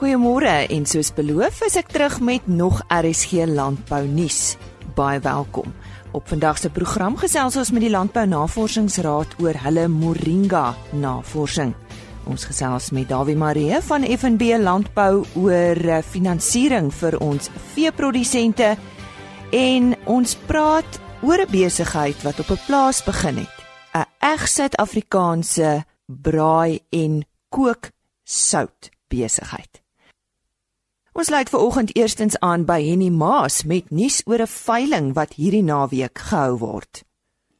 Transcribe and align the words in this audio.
Goeiemôre 0.00 0.64
en 0.72 0.86
soos 0.88 1.10
beloof 1.12 1.58
is 1.66 1.74
ek 1.76 1.90
terug 1.92 2.14
met 2.24 2.46
nog 2.48 2.78
RSG 2.88 3.44
landbou 3.44 4.06
nuus. 4.08 4.54
Baie 4.96 5.20
welkom. 5.20 5.74
Op 6.16 6.24
vandag 6.24 6.56
se 6.56 6.70
program 6.72 7.18
gesels 7.20 7.58
ons 7.60 7.68
met 7.76 7.84
die 7.84 7.90
Landbou 7.92 8.22
Navorsingsraad 8.24 9.34
oor 9.44 9.58
hulle 9.60 9.82
Moringa 9.92 10.70
navorsing. 10.96 11.74
Ons 12.24 12.46
gesels 12.48 12.88
met 12.96 13.10
Dawie 13.10 13.36
Maree 13.36 13.82
van 13.84 14.06
FNB 14.08 14.54
Landbou 14.62 15.26
oor 15.36 15.82
eh, 15.84 16.00
finansiering 16.00 16.88
vir 16.96 17.18
ons 17.20 17.50
veeprodusente 17.74 18.70
en 19.52 19.92
ons 20.08 20.34
praat 20.48 21.00
oor 21.20 21.44
'n 21.44 21.52
besigheid 21.52 22.16
wat 22.24 22.40
op 22.40 22.48
'n 22.56 22.64
plaas 22.64 23.04
begin 23.04 23.44
het. 23.44 23.56
'n 23.92 24.08
Eg 24.32 24.48
Suid-Afrikaanse 24.48 25.84
braai 26.08 26.80
en 26.88 27.20
kook 27.50 27.92
sout 28.24 28.88
besigheid. 29.08 29.79
Ons 31.10 31.26
lei 31.34 31.42
vir 31.50 31.58
oggend 31.58 31.90
eerstens 31.98 32.36
aan 32.38 32.62
by 32.68 32.78
Henny 32.86 33.08
Maas 33.10 33.64
met 33.66 33.88
nuus 33.90 34.20
oor 34.30 34.42
'n 34.42 34.46
veiling 34.46 35.08
wat 35.18 35.34
hierdie 35.34 35.62
naweek 35.62 36.18
gehou 36.18 36.58
word. 36.58 37.02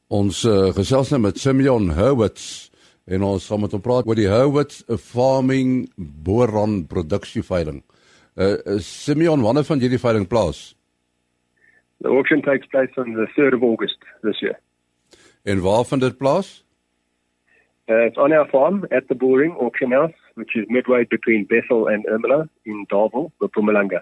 Ons 0.07 0.45
uh, 0.45 0.71
gesels 0.71 1.11
nou 1.11 1.21
met 1.21 1.39
Simeon 1.39 1.91
Hurwitz 1.99 2.71
en 3.07 3.23
ons 3.23 3.47
gaan 3.47 3.61
met 3.61 3.73
hom 3.73 3.83
praat 3.83 4.07
oor 4.07 4.15
die 4.15 4.31
Hurwitz 4.31 4.85
Farming 4.87 5.91
Boeron 5.97 6.87
produksie 6.87 7.43
veiling. 7.43 7.83
Uh, 8.37 8.55
uh 8.67 8.79
Simeon, 8.79 9.43
wanneer 9.43 9.65
van 9.65 9.81
hierdie 9.81 9.99
veiling 9.99 10.29
plaas? 10.29 10.77
The 12.01 12.09
auction 12.09 12.43
takes 12.43 12.67
place 12.69 12.95
on 12.97 13.15
the 13.15 13.27
3rd 13.35 13.55
of 13.55 13.63
August 13.63 13.99
this 14.23 14.39
year. 14.41 14.61
En 15.43 15.61
waar 15.61 15.85
vind 15.85 16.01
dit 16.01 16.17
plaas? 16.17 16.65
Uh, 17.89 18.07
it's 18.07 18.17
on 18.17 18.33
our 18.33 18.49
farm 18.49 18.87
at 18.91 19.09
the 19.09 19.15
Bullring 19.15 19.57
Auction 19.59 19.91
House 19.91 20.20
which 20.41 20.57
is 20.57 20.65
midway 20.69 21.05
between 21.05 21.45
Bethel 21.45 21.87
and 21.87 22.05
Ermelo 22.07 22.49
in 22.65 22.87
Darvel, 22.87 23.31
Mpumalanga. 23.41 24.01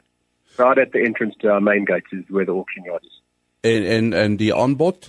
Right 0.57 0.79
at 0.79 0.93
the 0.93 1.01
entrance 1.01 1.35
to 1.41 1.49
our 1.49 1.61
main 1.61 1.85
gates 1.85 2.07
is 2.13 2.25
where 2.31 2.47
the 2.47 2.53
auction 2.53 2.85
yard 2.85 3.03
is. 3.05 3.17
And 3.65 3.85
and 3.85 4.15
and 4.15 4.39
the 4.39 4.53
onboard? 4.53 5.09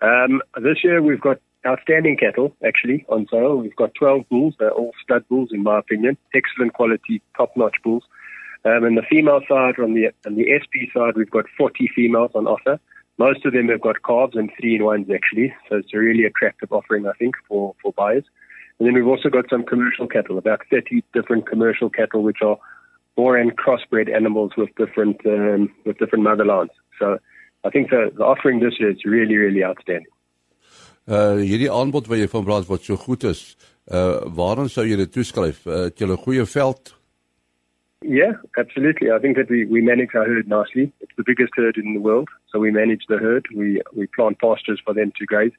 Um, 0.00 0.42
this 0.62 0.78
year 0.84 1.02
we've 1.02 1.20
got 1.20 1.38
outstanding 1.66 2.16
cattle 2.16 2.54
actually 2.64 3.04
on 3.08 3.26
sale. 3.30 3.56
We've 3.56 3.76
got 3.76 3.94
12 3.94 4.28
bulls. 4.28 4.54
They're 4.58 4.70
all 4.70 4.92
stud 5.02 5.26
bulls 5.28 5.50
in 5.52 5.62
my 5.62 5.78
opinion. 5.80 6.16
Excellent 6.34 6.74
quality, 6.74 7.22
top-notch 7.36 7.76
bulls. 7.82 8.04
Um, 8.64 8.84
and 8.84 8.96
the 8.96 9.02
female 9.10 9.40
side, 9.48 9.78
on 9.78 9.94
the 9.94 10.12
on 10.26 10.36
the 10.36 10.46
SP 10.56 10.88
side, 10.94 11.16
we've 11.16 11.30
got 11.30 11.46
40 11.58 11.90
females 11.94 12.30
on 12.34 12.46
offer. 12.46 12.78
Most 13.18 13.44
of 13.44 13.52
them 13.52 13.68
have 13.68 13.80
got 13.80 14.02
calves 14.02 14.36
and 14.36 14.50
three 14.58 14.76
in 14.76 14.84
ones 14.84 15.08
actually. 15.12 15.54
So 15.68 15.76
it's 15.76 15.92
a 15.94 15.98
really 15.98 16.24
attractive 16.24 16.72
offering, 16.72 17.06
I 17.06 17.12
think, 17.18 17.34
for 17.48 17.74
for 17.82 17.92
buyers. 17.92 18.24
And 18.84 18.94
then 18.94 19.02
we've 19.02 19.10
also 19.10 19.30
got 19.30 19.48
some 19.48 19.64
commercial 19.64 20.06
cattle, 20.06 20.36
about 20.36 20.60
30 20.70 21.02
different 21.14 21.48
commercial 21.48 21.88
cattle, 21.88 22.22
which 22.22 22.42
are 22.42 22.58
boar 23.16 23.38
and 23.38 23.56
crossbred 23.56 24.14
animals 24.14 24.52
with 24.58 24.68
different 24.76 25.24
um, 25.24 25.72
with 25.86 25.96
different 25.96 26.22
motherlands. 26.22 26.74
So 26.98 27.18
I 27.64 27.70
think 27.70 27.88
the, 27.88 28.12
the 28.14 28.22
offering 28.22 28.60
this 28.60 28.74
year 28.78 28.90
is 28.90 29.02
really, 29.06 29.36
really 29.36 29.64
outstanding. 29.64 30.12
Uh 31.08 31.40
hierdie 31.40 31.70
aanbod 31.72 32.10
wat 32.12 32.20
jy 32.20 32.28
van 32.34 32.44
praat 32.44 32.68
wat 32.68 32.84
so 32.84 32.96
goed 33.00 33.24
is, 33.24 33.40
uh 33.88 34.20
waarom 34.36 34.68
sou 34.68 34.84
jy 34.84 35.00
dit 35.00 35.12
toeskryf? 35.16 35.64
Uh, 35.64 35.86
het 35.88 36.04
jy 36.04 36.10
'n 36.10 36.20
goeie 36.26 36.44
veld? 36.44 36.92
Yeah, 38.04 38.36
absolutely. 38.60 39.08
I 39.10 39.18
think 39.18 39.36
that 39.36 39.48
we, 39.48 39.64
we 39.64 39.80
manage 39.80 40.12
our 40.14 40.28
herd 40.28 40.46
nicely. 40.46 40.92
It's 41.00 41.16
the 41.16 41.24
biggest 41.24 41.56
herd 41.56 41.78
in 41.78 41.94
the 41.94 42.04
world, 42.04 42.28
so 42.52 42.58
we 42.58 42.70
manage 42.70 43.08
the 43.08 43.16
herd. 43.16 43.48
We 43.56 43.80
we 43.96 44.08
plant 44.16 44.38
pastures 44.44 44.82
for 44.84 44.92
them 44.92 45.10
to 45.16 45.24
graze. 45.24 45.56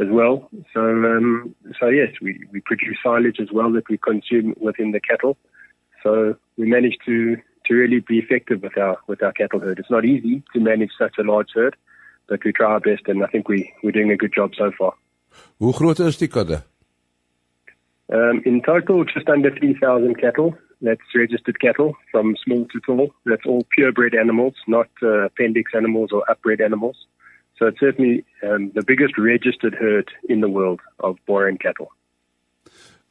As 0.00 0.08
well. 0.10 0.48
So, 0.72 0.80
um, 0.80 1.54
so 1.78 1.88
yes, 1.88 2.10
we, 2.22 2.46
we 2.52 2.60
produce 2.60 2.98
silage 3.02 3.40
as 3.40 3.48
well 3.52 3.72
that 3.72 3.88
we 3.88 3.98
consume 3.98 4.54
within 4.60 4.92
the 4.92 5.00
cattle. 5.00 5.36
So 6.02 6.36
we 6.56 6.66
manage 6.66 6.96
to, 7.06 7.36
to 7.66 7.74
really 7.74 8.00
be 8.00 8.18
effective 8.18 8.62
with 8.62 8.78
our 8.78 8.98
with 9.06 9.22
our 9.22 9.32
cattle 9.32 9.60
herd. 9.60 9.78
It's 9.78 9.90
not 9.90 10.04
easy 10.04 10.42
to 10.52 10.60
manage 10.60 10.90
such 10.98 11.16
a 11.18 11.22
large 11.22 11.50
herd, 11.54 11.76
but 12.28 12.44
we 12.44 12.52
try 12.52 12.72
our 12.72 12.80
best, 12.80 13.02
and 13.08 13.22
I 13.22 13.26
think 13.26 13.48
we 13.48 13.72
we're 13.82 13.92
doing 13.92 14.10
a 14.10 14.16
good 14.16 14.32
job 14.34 14.52
so 14.56 14.70
far. 14.78 14.94
Hoe 15.60 15.72
groot 15.72 16.00
is 16.00 16.16
die 16.16 16.28
kudde? 16.28 16.62
Um, 18.10 18.40
in 18.46 18.62
total, 18.62 19.04
just 19.04 19.28
under 19.28 19.50
3,000 19.50 20.18
cattle. 20.18 20.56
That's 20.80 21.00
registered 21.14 21.60
cattle 21.60 21.96
from 22.10 22.36
small 22.42 22.64
to 22.66 22.80
tall. 22.80 23.12
That's 23.26 23.44
all 23.44 23.66
purebred 23.76 24.14
animals, 24.14 24.54
not 24.66 24.88
uh, 25.02 25.26
appendix 25.26 25.72
animals 25.74 26.10
or 26.12 26.24
upbred 26.30 26.64
animals. 26.64 26.96
So 27.58 27.66
it's 27.66 27.80
certainly 27.80 28.24
um, 28.42 28.70
the 28.74 28.82
biggest 28.84 29.18
registered 29.18 29.74
herd 29.74 30.10
in 30.28 30.40
the 30.40 30.48
world 30.48 30.80
of 31.00 31.16
boar 31.26 31.48
and 31.48 31.60
cattle. 31.60 31.92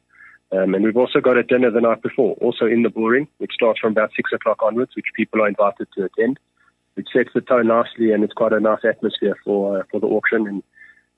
Um, 0.50 0.74
and 0.74 0.82
we've 0.82 0.96
also 0.96 1.20
got 1.20 1.36
a 1.36 1.42
dinner 1.42 1.70
the 1.70 1.82
night 1.82 2.02
before, 2.02 2.34
also 2.40 2.64
in 2.64 2.82
the 2.82 2.88
bullring, 2.88 3.28
which 3.36 3.52
starts 3.52 3.80
from 3.80 3.92
about 3.92 4.10
six 4.16 4.32
o'clock 4.32 4.62
onwards, 4.62 4.96
which 4.96 5.12
people 5.14 5.42
are 5.42 5.48
invited 5.48 5.88
to 5.96 6.04
attend. 6.04 6.38
Which 6.94 7.08
sets 7.12 7.30
the 7.32 7.42
tone 7.42 7.68
nicely, 7.68 8.12
and 8.12 8.24
it's 8.24 8.32
quite 8.32 8.52
a 8.52 8.58
nice 8.58 8.84
atmosphere 8.84 9.36
for 9.44 9.78
uh, 9.78 9.82
for 9.88 10.00
the 10.00 10.08
auction, 10.08 10.48
and 10.48 10.62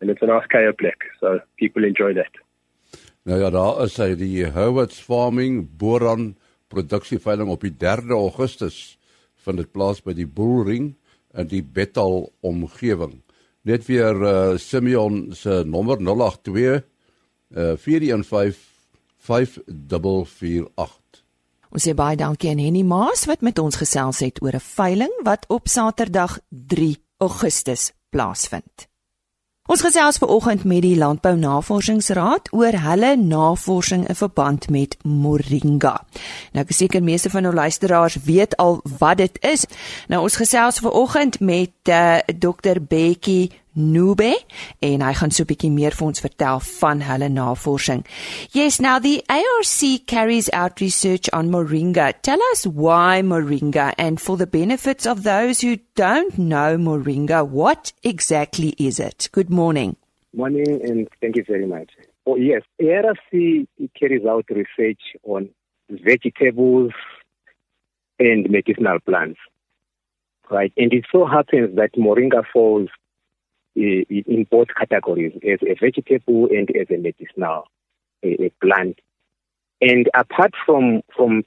and 0.00 0.10
it's 0.10 0.20
a 0.20 0.26
nice 0.26 0.46
chaoplex, 0.52 0.96
so 1.20 1.40
people 1.56 1.84
enjoy 1.84 2.12
that. 2.14 2.32
Nou 3.22 3.38
ja, 3.40 3.50
daar 3.50 3.82
is 3.84 3.96
hy 4.00 4.14
die 4.16 4.46
Howards 4.48 5.00
Farming 5.04 5.68
Boran 5.78 6.34
produksieveiling 6.72 7.50
op 7.52 7.64
die 7.64 7.74
3de 7.76 8.16
Augustus 8.16 8.99
vind 9.44 9.56
dit 9.56 9.72
plaas 9.72 10.02
by 10.02 10.14
die 10.16 10.26
Bullring 10.26 10.94
in 11.34 11.48
die 11.48 11.62
Bethal 11.62 12.32
omgewing. 12.40 13.20
Net 13.62 13.84
weer 13.86 14.16
uh, 14.16 14.58
Simeon 14.58 15.34
se 15.36 15.62
nommer 15.66 16.00
082 16.00 16.82
uh, 17.56 17.76
415 17.76 18.68
5448. 19.20 21.24
Ons 21.70 21.86
sê 21.86 21.94
baie 21.94 22.18
dankie 22.18 22.50
aan 22.50 22.62
Henny 22.62 22.82
Maas 22.82 23.26
wat 23.30 23.44
met 23.46 23.60
ons 23.62 23.78
gesels 23.78 24.24
het 24.24 24.40
oor 24.42 24.56
'n 24.58 24.64
veiling 24.64 25.14
wat 25.22 25.46
op 25.48 25.68
Saterdag 25.68 26.38
3 26.48 26.96
Augustus 27.18 27.92
plaasvind. 28.10 28.89
Ons 29.70 29.84
gesels 29.86 30.16
vanoggend 30.18 30.64
met 30.66 30.82
die 30.82 30.96
Landbou 30.98 31.36
Navorsingsraad 31.38 32.48
oor 32.50 32.74
hulle 32.82 33.12
navorsing 33.16 34.08
in 34.10 34.16
verband 34.18 34.66
met 34.66 34.96
moringa. 35.06 35.92
Nou 36.50 36.64
ek 36.64 36.72
seker 36.74 37.04
meeste 37.06 37.30
van 37.30 37.46
ons 37.46 37.54
luisteraars 37.54 38.16
weet 38.26 38.56
al 38.58 38.80
wat 38.98 39.20
dit 39.22 39.38
is. 39.46 39.68
Nou 40.10 40.24
ons 40.26 40.40
gesels 40.42 40.82
vanoggend 40.82 41.38
met 41.38 41.70
uh, 41.86 42.18
eh, 42.18 42.34
Dr 42.34 42.82
Bekkie 42.82 43.52
Nube 43.74 44.34
en 44.82 45.00
hy 45.00 45.12
gaan 45.14 45.30
so 45.30 45.44
'n 45.44 45.50
bietjie 45.50 45.70
meer 45.70 45.94
vir 45.94 46.06
ons 46.06 46.20
vertel 46.20 46.60
van 46.60 47.00
hulle 47.00 47.28
navorsing. 47.28 48.04
Yes, 48.52 48.80
now 48.80 48.98
the 48.98 49.22
ARC 49.28 50.06
carries 50.06 50.50
out 50.52 50.80
research 50.80 51.30
on 51.32 51.50
moringa. 51.50 52.12
Tell 52.22 52.40
us 52.52 52.66
why 52.66 53.22
moringa 53.22 53.94
and 53.96 54.20
for 54.20 54.36
the 54.36 54.46
benefits 54.46 55.06
of 55.06 55.22
those 55.22 55.60
who 55.60 55.76
don't 55.94 56.36
know 56.38 56.76
moringa, 56.76 57.46
what 57.46 57.92
exactly 58.02 58.74
is 58.78 58.98
it? 58.98 59.28
Good 59.32 59.50
morning. 59.50 59.96
Morning 60.34 60.80
and 60.82 61.08
thank 61.20 61.36
you 61.36 61.44
very 61.44 61.66
much. 61.66 61.90
Oh 62.26 62.36
yes, 62.36 62.62
ARC 62.80 63.30
carries 63.98 64.24
out 64.26 64.46
research 64.50 65.02
on 65.24 65.48
vegetables 65.88 66.92
and 68.18 68.50
medicinal 68.50 68.98
plants. 69.00 69.38
Right, 70.50 70.72
and 70.76 70.92
it 70.92 71.04
so 71.12 71.26
happens 71.26 71.76
that 71.76 71.92
moringa 71.94 72.42
falls 72.52 72.88
in 73.76 74.46
both 74.50 74.68
categories 74.76 75.32
as 75.44 75.60
a 75.62 75.74
vegetable 75.80 76.48
and 76.50 76.70
as 76.76 76.86
a 76.90 76.98
medicinal 76.98 77.64
a, 78.22 78.46
a 78.46 78.52
plant. 78.62 78.98
And 79.80 80.08
apart 80.14 80.52
from 80.66 81.02
from 81.16 81.44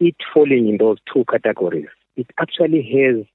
it 0.00 0.16
falling 0.32 0.68
in 0.68 0.78
those 0.78 0.98
two 1.12 1.24
categories, 1.30 1.88
it 2.16 2.26
actually 2.40 2.82
has 2.82 3.26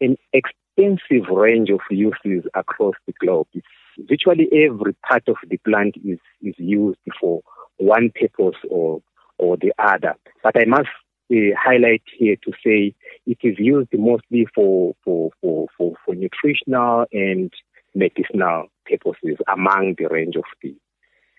an 0.00 0.16
extensive 0.32 1.28
range 1.30 1.70
of 1.70 1.80
uses 1.90 2.48
across 2.54 2.94
the 3.06 3.12
globe. 3.20 3.46
It's 3.52 3.66
virtually 4.08 4.48
every 4.52 4.94
part 5.08 5.28
of 5.28 5.36
the 5.48 5.58
plant 5.58 5.96
is, 6.04 6.18
is 6.42 6.54
used 6.58 6.98
for 7.20 7.42
one 7.76 8.10
purpose 8.18 8.58
or 8.68 9.02
or 9.38 9.56
the 9.56 9.72
other. 9.78 10.14
But 10.42 10.56
I 10.56 10.64
must 10.66 10.88
uh, 11.30 11.56
highlight 11.58 12.02
here 12.16 12.36
to 12.44 12.52
say 12.64 12.94
it 13.26 13.38
is 13.42 13.56
used 13.58 13.88
mostly 13.92 14.46
for, 14.54 14.94
for, 15.04 15.30
for, 15.40 15.68
for, 15.76 15.94
for 16.04 16.14
nutritional 16.14 17.06
and 17.12 17.52
medicinal 17.94 18.66
purposes 18.86 19.38
among 19.52 19.94
the 19.98 20.06
range 20.06 20.36
of 20.36 20.44
the, 20.62 20.74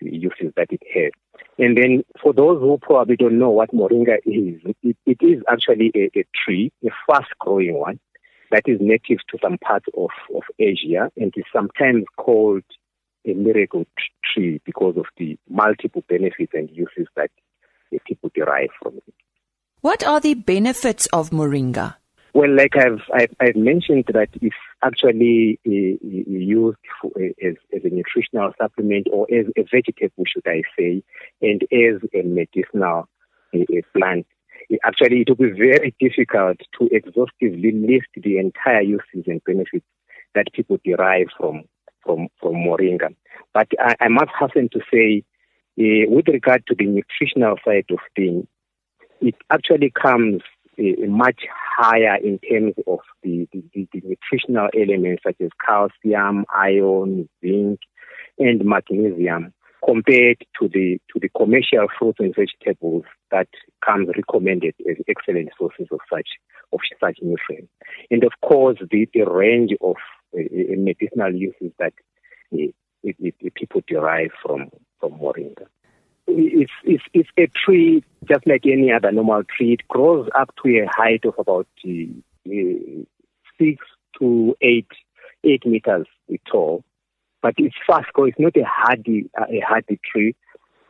uses 0.00 0.52
that 0.56 0.66
it 0.70 0.82
has. 0.92 1.12
And 1.58 1.76
then 1.76 2.02
for 2.20 2.32
those 2.32 2.60
who 2.60 2.76
probably 2.82 3.16
don't 3.16 3.38
know 3.38 3.50
what 3.50 3.70
moringa 3.70 4.16
is, 4.24 4.60
it, 4.82 4.96
it 5.06 5.18
is 5.20 5.42
actually 5.48 5.92
a, 5.94 6.10
a 6.18 6.24
tree, 6.34 6.72
a 6.84 6.88
fast 7.06 7.30
growing 7.38 7.74
one 7.74 8.00
that 8.50 8.64
is 8.66 8.78
native 8.80 9.18
to 9.28 9.38
some 9.40 9.58
parts 9.58 9.86
of, 9.96 10.10
of 10.34 10.42
Asia 10.58 11.10
and 11.16 11.32
is 11.36 11.44
sometimes 11.52 12.04
called 12.16 12.64
a 13.26 13.32
miracle 13.34 13.86
tree 14.24 14.60
because 14.64 14.96
of 14.96 15.06
the 15.16 15.38
multiple 15.48 16.04
benefits 16.08 16.52
and 16.52 16.68
uses 16.70 17.06
that 17.16 17.30
people 18.06 18.30
derive 18.34 18.70
from 18.82 18.96
it. 18.96 19.14
What 19.82 20.06
are 20.06 20.20
the 20.20 20.34
benefits 20.34 21.06
of 21.06 21.30
moringa? 21.30 21.96
Well, 22.34 22.54
like 22.54 22.76
I've, 22.76 23.00
I've, 23.12 23.34
I've 23.40 23.56
mentioned 23.56 24.04
that 24.12 24.28
it's 24.40 24.54
actually 24.80 25.58
uh, 25.66 25.98
used 26.00 26.78
for, 27.00 27.10
as, 27.18 27.56
as 27.74 27.84
a 27.84 27.88
nutritional 27.88 28.52
supplement 28.60 29.08
or 29.12 29.26
as 29.34 29.46
a 29.56 29.62
vegetable, 29.62 30.24
should 30.24 30.46
I 30.46 30.62
say, 30.78 31.02
and 31.42 31.62
as 31.64 32.00
a 32.14 32.22
medicinal 32.22 33.08
uh, 33.52 33.58
plant. 33.92 34.28
Actually, 34.84 35.22
it 35.22 35.30
will 35.30 35.48
be 35.48 35.50
very 35.50 35.92
difficult 35.98 36.58
to 36.78 36.88
exhaustively 36.92 37.72
list 37.72 38.06
the 38.14 38.38
entire 38.38 38.82
uses 38.82 39.24
and 39.26 39.42
benefits 39.44 39.84
that 40.36 40.46
people 40.54 40.78
derive 40.84 41.26
from 41.36 41.64
from, 42.04 42.28
from 42.40 42.54
moringa. 42.54 43.16
But 43.52 43.66
I, 43.80 43.96
I 43.98 44.08
must 44.08 44.30
hasten 44.38 44.68
to 44.74 44.80
say, 44.92 45.24
with 45.76 46.28
regard 46.28 46.68
to 46.68 46.76
the 46.76 46.86
nutritional 46.86 47.56
side 47.64 47.86
of 47.90 47.98
things, 48.14 48.46
it 49.22 49.34
actually 49.50 49.90
comes 49.90 50.42
uh, 50.78 51.06
much 51.06 51.42
higher 51.76 52.16
in 52.16 52.38
terms 52.38 52.74
of 52.86 53.00
the, 53.22 53.48
the, 53.52 53.62
the, 53.92 54.02
nutritional 54.04 54.68
elements 54.74 55.22
such 55.24 55.36
as 55.40 55.50
calcium, 55.64 56.44
iron, 56.54 57.28
zinc, 57.40 57.80
and 58.38 58.64
magnesium 58.64 59.52
compared 59.84 60.38
to 60.58 60.68
the 60.68 60.98
to 61.12 61.20
the 61.20 61.28
commercial 61.36 61.86
fruits 61.98 62.20
and 62.20 62.34
vegetables 62.34 63.04
that 63.30 63.48
comes 63.84 64.08
recommended 64.16 64.74
as 64.88 64.96
excellent 65.08 65.50
sources 65.58 65.86
of 65.90 66.00
such 66.12 66.28
of 66.72 66.80
such 67.00 67.18
nutrients. 67.20 67.72
And 68.10 68.24
of 68.24 68.32
course, 68.42 68.78
the, 68.90 69.08
the 69.12 69.24
range 69.24 69.72
of 69.80 69.96
uh, 70.34 70.42
medicinal 70.76 71.34
uses 71.34 71.72
that 71.78 71.92
uh, 72.54 73.10
people 73.54 73.82
derive 73.86 74.30
from 74.44 74.70
from 75.00 75.12
moringa. 75.18 75.66
It's, 76.26 76.72
it's, 76.84 77.04
it's 77.12 77.28
a 77.36 77.46
tree 77.48 78.04
just 78.28 78.46
like 78.46 78.64
any 78.64 78.92
other 78.92 79.10
normal 79.12 79.42
tree. 79.44 79.74
It 79.74 79.88
grows 79.88 80.28
up 80.38 80.54
to 80.62 80.68
a 80.78 80.86
height 80.88 81.24
of 81.24 81.34
about 81.38 81.66
uh, 81.84 83.02
six 83.58 83.84
to 84.18 84.56
eight 84.60 84.88
eight 85.44 85.66
meters 85.66 86.06
tall, 86.50 86.84
but 87.42 87.54
it's 87.58 87.74
fast 87.86 88.12
growing. 88.12 88.30
It's 88.30 88.38
not 88.38 88.56
a 88.56 88.64
hardy 88.64 89.28
a 89.36 89.60
hardy 89.66 89.98
tree, 90.10 90.36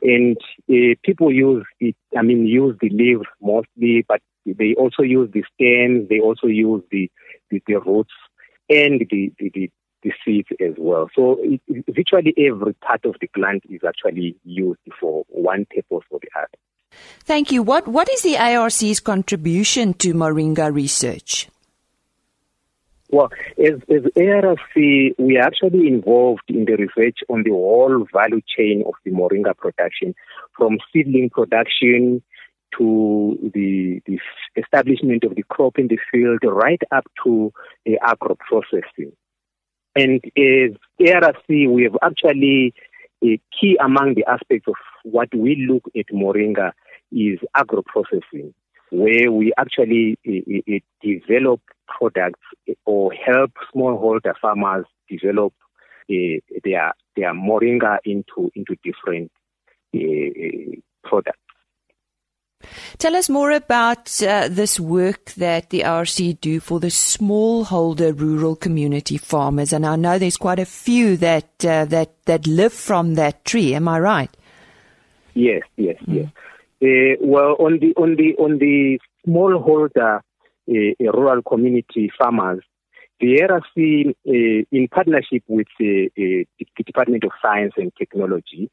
and 0.02 0.36
uh, 0.70 0.94
people 1.02 1.32
use 1.32 1.64
it. 1.80 1.96
I 2.16 2.22
mean, 2.22 2.46
use 2.46 2.76
the 2.80 2.90
leaves 2.90 3.26
mostly, 3.40 4.04
but 4.06 4.20
they 4.44 4.74
also 4.74 5.02
use 5.02 5.30
the 5.32 5.44
stems. 5.54 6.08
They 6.08 6.20
also 6.20 6.46
use 6.46 6.82
the 6.90 7.10
the, 7.50 7.62
the 7.66 7.76
roots 7.76 8.12
and 8.68 9.00
the, 9.10 9.32
the, 9.38 9.70
the, 10.02 10.12
seeds 10.24 10.48
as 10.60 10.74
well. 10.78 11.08
So 11.14 11.38
it, 11.40 11.60
virtually 11.88 12.34
every 12.38 12.74
part 12.74 13.04
of 13.04 13.16
the 13.20 13.28
plant 13.28 13.62
is 13.68 13.80
actually 13.86 14.36
used 14.44 14.80
for 15.00 15.24
one 15.28 15.66
purpose 15.66 16.06
or 16.10 16.20
the 16.20 16.28
other. 16.36 16.48
Thank 17.24 17.50
you. 17.52 17.62
What 17.62 17.88
what 17.88 18.10
is 18.10 18.22
the 18.22 18.36
ARC's 18.36 19.00
contribution 19.00 19.94
to 19.94 20.12
Moringa 20.12 20.72
research? 20.72 21.48
Well, 23.12 23.28
as, 23.58 23.74
as 23.90 24.04
ARC, 24.16 24.58
we 24.74 25.36
are 25.36 25.42
actually 25.42 25.86
involved 25.86 26.44
in 26.48 26.64
the 26.64 26.76
research 26.76 27.18
on 27.28 27.42
the 27.42 27.50
whole 27.50 28.06
value 28.10 28.40
chain 28.56 28.82
of 28.86 28.94
the 29.04 29.10
Moringa 29.10 29.54
production, 29.54 30.14
from 30.56 30.78
seedling 30.92 31.28
production 31.28 32.22
to 32.78 33.38
the, 33.54 34.00
the 34.06 34.18
establishment 34.56 35.24
of 35.24 35.34
the 35.34 35.42
crop 35.42 35.78
in 35.78 35.88
the 35.88 35.98
field, 36.10 36.38
right 36.42 36.80
up 36.90 37.04
to 37.22 37.52
the 37.84 37.98
agro 38.02 38.34
processing. 38.48 39.12
And 39.94 40.22
as 40.36 40.76
ARC, 41.22 41.36
we 41.48 41.82
have 41.84 41.96
actually 42.02 42.74
a 43.22 43.40
key 43.58 43.76
among 43.80 44.14
the 44.14 44.24
aspects 44.26 44.66
of 44.68 44.74
what 45.04 45.28
we 45.34 45.66
look 45.68 45.84
at 45.96 46.06
Moringa 46.12 46.72
is 47.10 47.38
agro 47.54 47.82
processing, 47.82 48.54
where 48.90 49.30
we 49.30 49.52
actually 49.58 50.18
uh, 50.26 50.74
uh, 50.74 50.78
develop 51.02 51.60
products 51.86 52.40
or 52.86 53.12
help 53.12 53.52
smallholder 53.74 54.34
farmers 54.40 54.86
develop 55.08 55.52
uh, 56.10 56.40
their 56.64 56.92
their 57.16 57.34
Moringa 57.34 57.98
into 58.04 58.50
into 58.54 58.76
different 58.82 59.30
products. 61.04 61.41
Tell 62.98 63.16
us 63.16 63.28
more 63.28 63.50
about 63.50 64.22
uh, 64.22 64.48
this 64.48 64.78
work 64.78 65.32
that 65.32 65.70
the 65.70 65.80
RC 65.80 66.40
do 66.40 66.60
for 66.60 66.80
the 66.80 66.88
smallholder 66.88 68.18
rural 68.18 68.56
community 68.56 69.16
farmers, 69.16 69.72
and 69.72 69.86
I 69.86 69.96
know 69.96 70.18
there's 70.18 70.36
quite 70.36 70.58
a 70.58 70.64
few 70.64 71.16
that 71.18 71.64
uh, 71.64 71.84
that 71.86 72.10
that 72.26 72.46
live 72.46 72.72
from 72.72 73.14
that 73.14 73.44
tree. 73.44 73.74
Am 73.74 73.88
I 73.88 74.00
right? 74.00 74.36
Yes, 75.34 75.62
yes, 75.76 75.96
mm. 76.06 76.14
yes. 76.14 76.28
Uh, 76.82 77.16
well, 77.20 77.56
on 77.58 77.78
the 77.78 77.94
on 77.96 78.16
the 78.16 78.34
on 78.38 78.58
the 78.58 78.98
smallholder 79.26 80.20
uh, 80.20 81.12
rural 81.12 81.42
community 81.42 82.10
farmers, 82.18 82.64
the 83.20 83.40
RC, 83.40 84.08
uh, 84.08 84.66
in 84.72 84.88
partnership 84.88 85.44
with 85.46 85.68
uh, 85.80 86.10
the 86.16 86.46
Department 86.84 87.24
of 87.24 87.30
Science 87.40 87.72
and 87.76 87.92
Technology, 87.96 88.68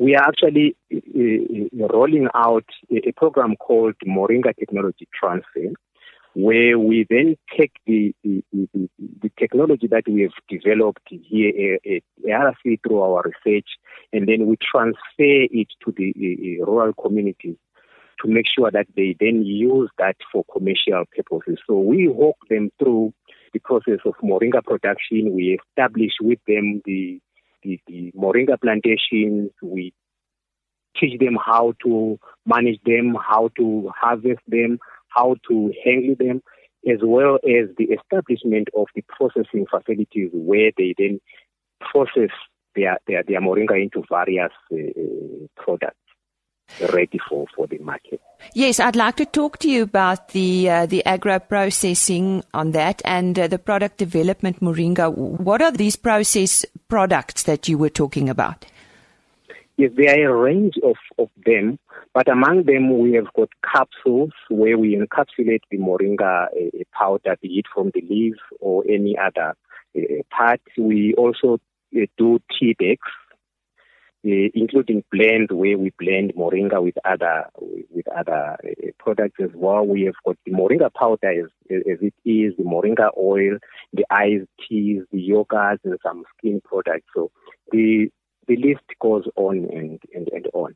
we 0.00 0.16
are 0.16 0.26
actually 0.26 0.74
uh, 0.90 1.86
rolling 1.92 2.26
out 2.34 2.64
a, 2.90 3.12
program 3.12 3.54
called 3.56 3.94
Moringa 4.06 4.56
Technology 4.58 5.06
Transfer, 5.14 5.74
where 6.32 6.78
we 6.78 7.06
then 7.10 7.36
take 7.56 7.72
the, 7.86 8.14
the, 8.24 8.42
the, 8.50 9.30
technology 9.38 9.88
that 9.88 10.04
we 10.08 10.22
have 10.22 10.32
developed 10.48 11.06
here 11.10 11.78
eh, 11.84 11.98
at 12.26 12.32
ARC 12.32 12.56
through 12.82 13.02
our 13.02 13.24
research, 13.44 13.68
and 14.10 14.26
then 14.26 14.46
we 14.46 14.56
transfer 14.56 14.94
it 15.18 15.68
to 15.84 15.92
the 15.94 16.60
rural 16.66 16.94
communities 16.94 17.56
to 18.22 18.28
make 18.28 18.46
sure 18.46 18.70
that 18.70 18.86
they 18.96 19.14
then 19.20 19.44
use 19.44 19.90
that 19.98 20.16
for 20.32 20.44
commercial 20.50 21.04
purposes. 21.14 21.58
So 21.66 21.78
we 21.78 22.08
walk 22.08 22.38
them 22.48 22.70
through 22.78 23.12
the 23.52 23.58
process 23.58 23.98
of 24.06 24.14
moringa 24.24 24.64
production. 24.64 25.34
We 25.34 25.58
establish 25.60 26.12
with 26.22 26.38
them 26.46 26.80
the 26.86 27.20
the, 27.62 27.80
the 27.86 28.12
moringa 28.16 28.60
plantations. 28.60 29.50
We 29.62 29.92
teach 30.98 31.18
them 31.18 31.36
how 31.44 31.74
to 31.84 32.18
manage 32.46 32.80
them, 32.84 33.14
how 33.14 33.50
to 33.56 33.90
harvest 33.96 34.42
them, 34.46 34.78
how 35.08 35.36
to 35.48 35.72
handle 35.84 36.14
them, 36.18 36.42
as 36.90 36.98
well 37.02 37.36
as 37.36 37.68
the 37.76 37.84
establishment 37.84 38.68
of 38.76 38.86
the 38.94 39.04
processing 39.08 39.66
facilities 39.70 40.30
where 40.32 40.70
they 40.76 40.94
then 40.98 41.20
process 41.80 42.30
their, 42.74 42.98
their, 43.06 43.22
their 43.22 43.40
moringa 43.40 43.80
into 43.80 44.02
various 44.10 44.52
uh, 44.72 45.46
products 45.56 45.99
ready 46.92 47.18
for, 47.28 47.46
for 47.54 47.66
the 47.66 47.78
market. 47.78 48.20
Yes, 48.54 48.80
I'd 48.80 48.96
like 48.96 49.16
to 49.16 49.26
talk 49.26 49.58
to 49.58 49.70
you 49.70 49.82
about 49.82 50.30
the 50.30 50.70
uh, 50.70 50.86
the 50.86 51.04
agro 51.04 51.38
processing 51.38 52.42
on 52.54 52.72
that 52.72 53.02
and 53.04 53.38
uh, 53.38 53.48
the 53.48 53.58
product 53.58 53.98
development 53.98 54.60
moringa. 54.60 55.14
What 55.14 55.62
are 55.62 55.72
these 55.72 55.96
process 55.96 56.64
products 56.88 57.42
that 57.44 57.68
you 57.68 57.76
were 57.78 57.90
talking 57.90 58.28
about? 58.28 58.66
Yes, 59.76 59.92
there 59.96 60.14
are 60.14 60.30
a 60.30 60.36
range 60.36 60.74
of, 60.82 60.96
of 61.18 61.28
them, 61.46 61.78
but 62.12 62.28
among 62.28 62.64
them 62.64 62.98
we 62.98 63.12
have 63.14 63.32
got 63.34 63.48
capsules 63.62 64.32
where 64.50 64.76
we 64.76 64.94
encapsulate 64.94 65.62
the 65.70 65.78
moringa 65.78 66.46
uh, 66.46 66.84
powder, 66.92 67.36
be 67.40 67.58
it 67.58 67.66
from 67.74 67.90
the 67.94 68.02
leaves 68.02 68.38
or 68.60 68.84
any 68.88 69.16
other 69.16 69.54
uh, 69.96 70.00
part. 70.30 70.60
We 70.76 71.14
also 71.16 71.60
uh, 71.96 72.00
do 72.18 72.40
tea 72.58 72.74
bags 72.78 73.10
including 74.22 75.02
blend 75.10 75.50
where 75.50 75.78
we 75.78 75.92
blend 75.98 76.34
moringa 76.34 76.82
with 76.82 76.96
other 77.04 77.46
with 77.58 78.06
other 78.08 78.56
uh, 78.62 78.90
products 78.98 79.40
as 79.42 79.50
well. 79.54 79.86
We 79.86 80.02
have 80.02 80.14
got 80.24 80.36
the 80.44 80.52
moringa 80.52 80.92
powder 80.92 81.30
as, 81.30 81.50
as 81.70 81.98
it 82.00 82.14
is, 82.24 82.54
the 82.56 82.64
moringa 82.64 83.10
oil, 83.16 83.58
the 83.92 84.04
iced 84.10 84.48
teas, 84.68 85.02
the 85.12 85.28
yogurts, 85.28 85.80
and 85.84 85.98
some 86.02 86.24
skin 86.36 86.60
products. 86.64 87.06
So 87.14 87.30
the 87.72 88.10
the 88.46 88.56
list 88.56 88.84
goes 89.00 89.24
on 89.36 89.68
and, 89.70 90.00
and, 90.14 90.28
and 90.32 90.46
on. 90.52 90.74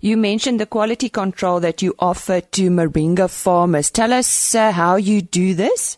You 0.00 0.16
mentioned 0.16 0.60
the 0.60 0.66
quality 0.66 1.10
control 1.10 1.60
that 1.60 1.82
you 1.82 1.94
offer 1.98 2.40
to 2.40 2.70
moringa 2.70 3.30
farmers. 3.30 3.90
Tell 3.90 4.12
us 4.12 4.54
uh, 4.54 4.72
how 4.72 4.96
you 4.96 5.20
do 5.20 5.54
this. 5.54 5.97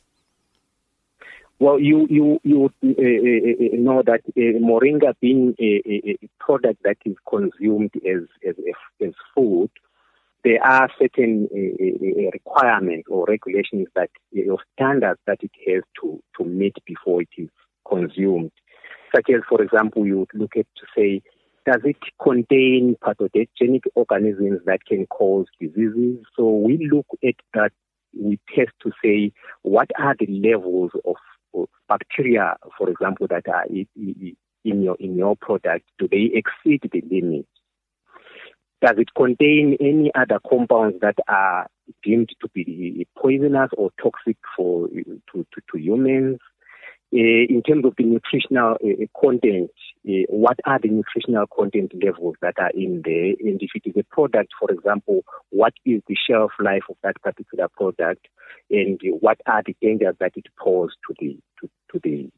Well, 1.60 1.78
you 1.78 2.06
you 2.08 2.40
you 2.42 2.70
uh, 2.82 2.88
uh, 2.88 3.76
know 3.76 4.02
that 4.06 4.22
uh, 4.28 4.58
moringa 4.64 5.12
being 5.20 5.54
a, 5.60 5.82
a, 5.86 6.28
product 6.38 6.82
that 6.84 6.96
is 7.04 7.16
consumed 7.28 7.90
as 7.96 8.22
as 8.48 8.54
as 9.06 9.12
food, 9.34 9.70
there 10.42 10.64
are 10.64 10.88
certain 10.98 11.50
uh, 11.52 12.30
requirements 12.32 13.08
or 13.10 13.26
regulations 13.26 13.88
that 13.94 14.08
or 14.48 14.56
standards 14.72 15.20
that 15.26 15.40
it 15.42 15.50
has 15.68 15.82
to 16.00 16.22
to 16.38 16.44
meet 16.46 16.76
before 16.86 17.20
it 17.20 17.28
is 17.36 17.50
consumed. 17.86 18.52
Such 19.14 19.28
as, 19.28 19.42
for 19.46 19.60
example, 19.60 20.06
you 20.06 20.20
would 20.20 20.30
look 20.32 20.56
at 20.56 20.66
to 20.76 20.86
say 20.96 21.20
does 21.66 21.82
it 21.84 21.98
contain 22.22 22.96
pathogenic 23.04 23.84
organisms 23.94 24.60
that 24.64 24.86
can 24.86 25.04
cause 25.08 25.44
diseases? 25.60 26.24
So 26.34 26.56
we 26.56 26.88
look 26.90 27.06
at 27.22 27.34
that. 27.52 27.72
We 28.18 28.40
test 28.56 28.72
to 28.82 28.90
say 29.04 29.32
what 29.60 29.90
are 29.98 30.16
the 30.18 30.26
levels 30.26 30.90
of 31.04 31.16
bacteria, 31.88 32.56
for 32.76 32.88
example, 32.88 33.26
that 33.28 33.48
are 33.48 33.66
in 33.66 34.82
your 34.82 34.96
in 34.98 35.16
your 35.16 35.36
product. 35.36 35.86
Do 35.98 36.08
they 36.08 36.30
exceed 36.34 36.82
the 36.90 37.02
limit? 37.10 37.46
Does 38.82 38.96
it 38.96 39.08
contain 39.14 39.76
any 39.80 40.10
other 40.14 40.40
compounds 40.48 41.00
that 41.00 41.16
are 41.28 41.68
deemed 42.02 42.30
to 42.40 42.48
be 42.54 43.06
poisonous 43.18 43.70
or 43.76 43.90
toxic 44.02 44.38
for 44.56 44.88
to, 44.88 45.20
to, 45.34 45.60
to 45.72 45.78
humans? 45.78 46.38
Uh, 47.12 47.44
in 47.50 47.60
terms 47.66 47.84
of 47.84 47.94
the 47.98 48.04
nutritional 48.04 48.76
uh, 48.84 49.20
content, 49.20 49.70
uh, 50.08 50.24
what 50.28 50.58
are 50.64 50.78
the 50.78 50.88
nutritional 50.88 51.46
content 51.46 51.92
levels 52.02 52.36
that 52.40 52.54
are 52.58 52.70
in 52.70 53.02
there? 53.04 53.34
And 53.40 53.60
if 53.60 53.70
it 53.74 53.82
is 53.84 53.96
a 53.98 54.04
product, 54.04 54.52
for 54.58 54.70
example, 54.70 55.22
what 55.50 55.74
is 55.84 56.02
the 56.08 56.16
shelf 56.28 56.52
life 56.58 56.84
of 56.88 56.96
that 57.02 57.20
particular 57.22 57.68
product, 57.68 58.26
and 58.70 59.00
what 59.20 59.40
are 59.46 59.62
the 59.64 59.76
dangers 59.80 60.16
that 60.20 60.32
it 60.36 60.46
poses 60.58 60.96
to 61.06 61.14
the 61.18 61.38
to, 61.60 61.70
to 61.92 62.00
the 62.02 62.30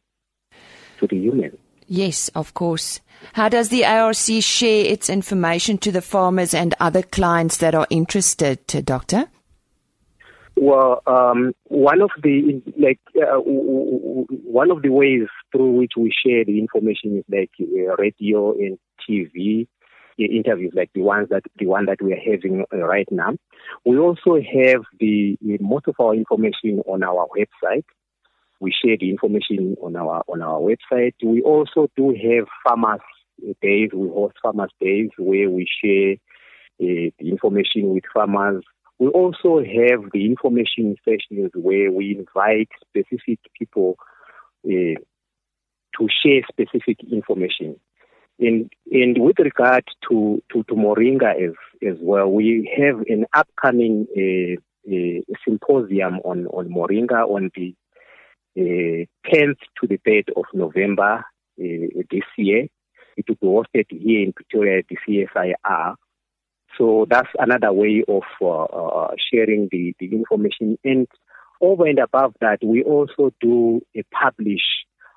to 0.98 1.06
the 1.06 1.16
human? 1.16 1.56
Yes, 1.86 2.28
of 2.28 2.54
course. 2.54 3.00
How 3.34 3.48
does 3.48 3.68
the 3.68 3.84
ARC 3.84 4.14
share 4.14 4.86
its 4.86 5.10
information 5.10 5.78
to 5.78 5.92
the 5.92 6.00
farmers 6.00 6.54
and 6.54 6.74
other 6.80 7.02
clients 7.02 7.58
that 7.58 7.74
are 7.74 7.86
interested, 7.90 8.66
Doctor? 8.66 9.28
Well, 10.56 11.02
um, 11.06 11.54
one 11.64 12.02
of 12.02 12.10
the 12.22 12.62
like 12.78 13.00
uh, 13.16 13.38
one 13.40 14.70
of 14.70 14.82
the 14.82 14.90
ways 14.90 15.28
through 15.50 15.72
which 15.72 15.92
we 15.96 16.12
share 16.24 16.44
the 16.44 16.58
information 16.58 17.18
is 17.18 17.24
like 17.30 17.50
uh, 17.60 17.96
radio 17.96 18.52
and 18.52 18.78
TV 19.08 19.66
uh, 20.20 20.24
interviews, 20.24 20.72
like 20.74 20.90
the 20.94 21.00
ones 21.00 21.28
that 21.30 21.42
the 21.56 21.66
one 21.66 21.86
that 21.86 22.02
we 22.02 22.12
are 22.12 22.32
having 22.32 22.64
uh, 22.72 22.76
right 22.84 23.08
now. 23.10 23.30
We 23.86 23.98
also 23.98 24.34
have 24.36 24.82
the 25.00 25.38
most 25.60 25.88
of 25.88 25.94
our 25.98 26.14
information 26.14 26.80
on 26.86 27.02
our 27.02 27.26
website. 27.36 27.84
We 28.60 28.72
share 28.72 28.96
the 29.00 29.10
information 29.10 29.76
on 29.82 29.96
our 29.96 30.22
on 30.28 30.42
our 30.42 30.60
website. 30.60 31.14
We 31.24 31.40
also 31.42 31.88
do 31.96 32.10
have 32.10 32.46
farmers 32.62 33.00
days. 33.62 33.90
We 33.94 34.08
host 34.08 34.34
farmers 34.42 34.70
days 34.80 35.08
where 35.18 35.48
we 35.48 35.66
share 35.82 36.12
uh, 36.12 37.10
the 37.18 37.30
information 37.30 37.94
with 37.94 38.04
farmers 38.12 38.62
we 39.02 39.08
also 39.08 39.58
have 39.58 40.12
the 40.12 40.26
information 40.26 40.94
sessions 41.04 41.50
where 41.56 41.90
we 41.90 42.16
invite 42.16 42.68
specific 42.88 43.40
people 43.58 43.96
uh, 44.64 44.94
to 45.96 46.08
share 46.22 46.42
specific 46.48 46.98
information. 47.10 47.80
And, 48.38 48.70
and 48.92 49.18
with 49.18 49.40
regard 49.40 49.82
to, 50.08 50.40
to, 50.52 50.62
to 50.62 50.74
Moringa 50.74 51.34
as, 51.34 51.54
as 51.84 51.96
well, 52.00 52.30
we 52.30 52.72
have 52.78 53.00
an 53.08 53.26
upcoming 53.34 54.06
uh, 54.16 54.60
uh, 54.88 55.34
symposium 55.44 56.20
on, 56.24 56.46
on 56.46 56.68
Moringa 56.68 57.26
on 57.28 57.50
the 57.56 57.74
10th 58.56 59.58
to 59.80 59.88
the 59.88 59.98
3rd 60.06 60.28
of 60.36 60.44
November 60.54 61.24
this 61.58 62.28
year. 62.38 62.68
It 63.16 63.24
will 63.28 63.34
be 63.40 63.46
hosted 63.48 63.86
here 63.90 64.22
in 64.22 64.32
Pretoria 64.32 64.78
at 64.78 64.84
the 64.88 64.96
CSIR. 65.04 65.96
So 66.78 67.06
that's 67.08 67.28
another 67.38 67.72
way 67.72 68.02
of 68.08 68.22
uh, 68.40 68.64
uh, 68.64 69.14
sharing 69.32 69.68
the, 69.70 69.94
the 70.00 70.06
information. 70.06 70.78
And 70.84 71.06
over 71.60 71.86
and 71.86 71.98
above 71.98 72.34
that, 72.40 72.58
we 72.62 72.82
also 72.82 73.32
do 73.40 73.82
uh, 73.96 74.02
publish 74.10 74.62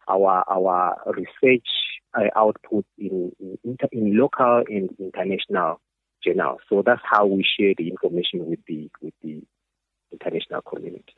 our 0.08 0.44
our 0.50 0.98
research 1.08 1.68
uh, 2.14 2.30
output 2.36 2.86
in, 2.98 3.32
in, 3.40 3.78
in 3.92 4.18
local 4.18 4.64
and 4.68 4.90
international 5.00 5.80
journals. 6.24 6.60
So 6.70 6.84
that's 6.86 7.02
how 7.04 7.26
we 7.26 7.44
share 7.58 7.74
the 7.78 7.90
information 7.90 8.46
with 8.46 8.60
the 8.68 8.90
with 9.02 9.14
the 9.24 9.42
international 10.12 10.62
community. 10.62 11.16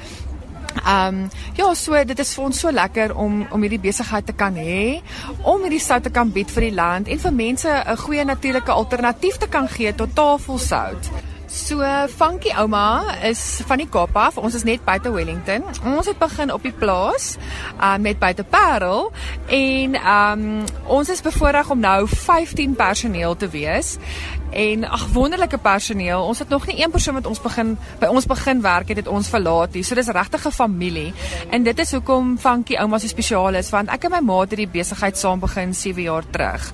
Ehm 0.81 1.23
um, 1.23 1.29
ja, 1.55 1.73
so 1.73 2.03
dit 2.03 2.19
is 2.19 2.33
vir 2.35 2.43
ons 2.43 2.59
so 2.59 2.71
lekker 2.71 3.15
om 3.15 3.43
om 3.51 3.61
hierdie 3.61 3.81
besigheid 3.81 4.25
te 4.25 4.33
kan 4.33 4.55
hê, 4.55 5.01
om 5.43 5.61
hierdie 5.61 5.83
sout 5.83 6.03
te 6.03 6.11
kan 6.13 6.31
bied 6.33 6.51
vir 6.51 6.69
die 6.69 6.75
land 6.75 7.07
en 7.07 7.19
vir 7.19 7.33
mense 7.33 7.69
'n 7.69 7.97
goeie 8.05 8.25
natuurlike 8.25 8.71
alternatief 8.71 9.37
te 9.37 9.47
kan 9.47 9.67
gee 9.67 9.93
tot 9.95 10.15
tafelsout. 10.15 11.11
So 11.53 11.85
Funky 12.07 12.49
Ouma 12.57 13.13
is 13.21 13.61
van 13.67 13.77
die 13.77 13.85
Kaap 13.85 14.15
af. 14.17 14.37
Ons 14.41 14.55
is 14.57 14.63
net 14.65 14.81
buite 14.85 15.11
Wellington. 15.13 15.61
Ons 15.85 16.09
het 16.09 16.17
begin 16.17 16.49
op 16.49 16.63
die 16.65 16.73
plaas, 16.73 17.35
um 17.77 18.01
net 18.01 18.17
buite 18.17 18.43
Parel 18.43 19.11
en 19.47 19.95
um 19.95 20.63
ons 20.87 21.09
is 21.09 21.21
bevoorreg 21.21 21.69
om 21.69 21.79
nou 21.79 22.07
15 22.07 22.73
personeel 22.75 23.37
te 23.37 23.49
wees 23.53 23.99
en 24.53 24.85
ag 24.85 25.07
wonderlike 25.13 25.57
personeel. 25.57 26.21
Ons 26.21 26.39
het 26.39 26.49
nog 26.49 26.67
nie 26.67 26.77
een 26.81 26.91
persoon 26.91 27.17
wat 27.17 27.27
ons 27.29 27.41
begin 27.41 27.75
by 27.99 28.09
ons 28.13 28.25
begin 28.29 28.61
werk 28.61 28.91
het 28.91 29.01
dit 29.01 29.07
ons 29.07 29.29
verlaat 29.29 29.73
nie. 29.73 29.83
So 29.83 29.95
dis 29.95 30.07
regtig 30.07 30.45
'n 30.45 30.51
familie. 30.51 31.13
En 31.49 31.63
dit 31.63 31.79
is 31.79 31.91
hoekom 31.91 32.37
Funky 32.37 32.75
Ouma 32.75 32.99
so 32.99 33.07
spesiaal 33.07 33.55
is 33.55 33.69
want 33.69 33.89
ek 33.89 34.03
en 34.03 34.11
my 34.11 34.19
ma 34.19 34.39
het 34.39 34.49
die 34.49 34.67
besigheid 34.67 35.17
saam 35.17 35.39
begin 35.39 35.73
7 35.73 36.01
jaar 36.01 36.23
terug. 36.29 36.71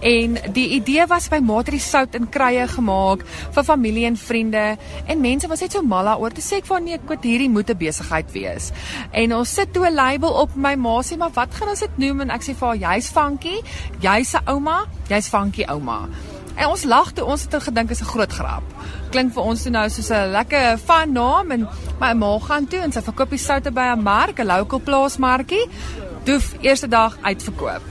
En 0.00 0.36
die 0.52 0.68
idee 0.68 1.06
was 1.06 1.28
by 1.28 1.38
ma 1.38 1.56
het 1.58 1.70
die 1.70 1.80
sout 1.80 2.14
in 2.14 2.28
krye 2.28 2.68
gemaak 2.68 3.24
vir 3.50 3.64
familie 3.64 4.04
en 4.06 4.16
vriende 4.16 4.76
en 5.06 5.20
mense 5.20 5.48
was 5.48 5.60
net 5.60 5.72
so 5.72 5.82
mal 5.82 6.04
daaroor 6.04 6.32
te 6.32 6.40
sê 6.40 6.60
ek 6.60 6.66
van 6.66 6.84
nee, 6.84 6.94
ek 6.94 7.08
moet 7.08 7.24
hierdie 7.24 7.50
moet 7.50 7.70
'n 7.70 7.76
besigheid 7.76 8.32
wees. 8.32 8.70
En 9.12 9.34
ons 9.34 9.54
sit 9.54 9.72
toe 9.72 9.86
'n 9.86 9.94
label 9.94 10.30
op 10.30 10.54
my 10.54 10.74
ma 10.74 11.00
sê 11.02 11.16
maar 11.16 11.32
wat 11.34 11.54
gaan 11.54 11.68
ons 11.68 11.80
dit 11.80 11.98
noem 11.98 12.20
en 12.20 12.30
ek 12.30 12.42
sê 12.42 12.54
vir 12.54 12.68
haar 12.68 12.76
jy's 12.76 13.10
Funky, 13.10 13.62
jy's 14.00 14.34
'n 14.34 14.48
ouma, 14.48 14.84
jy's 15.08 15.28
Funky 15.28 15.64
ouma. 15.64 16.08
En 16.56 16.70
ons 16.72 16.84
lag 16.84 17.12
toe 17.12 17.24
ons 17.24 17.42
het 17.42 17.62
gedink 17.62 17.90
is 17.90 18.00
'n 18.00 18.12
groot 18.12 18.32
grap. 18.32 18.62
Klink 19.10 19.32
vir 19.32 19.42
ons 19.42 19.62
toe 19.62 19.70
nou 19.70 19.88
soos 19.88 20.10
'n 20.10 20.30
lekker 20.30 20.78
van 20.78 21.12
naam 21.12 21.50
en 21.50 21.68
my 22.00 22.12
ma 22.12 22.38
gaan 22.38 22.66
toe 22.66 22.80
en 22.80 22.92
sy 22.92 23.00
verkoop 23.00 23.30
die 23.30 23.38
soute 23.38 23.70
by 23.70 23.92
'n 23.92 24.02
mark, 24.02 24.38
'n 24.38 24.46
local 24.46 24.80
plaasmarkie. 24.80 25.68
Doef 26.24 26.54
eerste 26.60 26.88
dag 26.88 27.18
uitverkoop. 27.22 27.82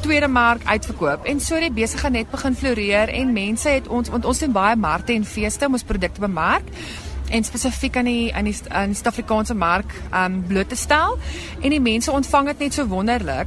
Tweede 0.00 0.28
mark 0.28 0.64
uitverkoop 0.64 1.24
en 1.24 1.40
so 1.40 1.60
die 1.60 1.72
besigheid 1.72 2.12
net 2.12 2.30
begin 2.30 2.54
floreer 2.54 3.08
en 3.08 3.32
mense 3.32 3.68
het 3.68 3.88
ons 3.88 4.08
want 4.08 4.24
ons 4.24 4.38
doen 4.38 4.52
baie 4.52 4.76
markte 4.76 5.12
en 5.12 5.24
feeste 5.24 5.66
om 5.66 5.72
ons 5.72 5.82
produkte 5.82 6.20
bemark 6.20 6.64
en 7.28 7.44
spesifiek 7.44 7.96
aan 7.96 8.04
die 8.04 8.34
aan 8.34 8.44
die 8.44 8.56
aan 8.68 8.92
die 8.92 8.94
Suid-Afrikaanse 8.94 9.54
mark 9.54 9.94
um 10.14 10.44
bloot 10.46 10.68
te 10.68 10.76
stel 10.76 11.18
en 11.60 11.70
die 11.70 11.80
mense 11.80 12.10
ontvang 12.10 12.46
dit 12.46 12.58
net 12.58 12.74
so 12.74 12.86
wonderlik. 12.86 13.46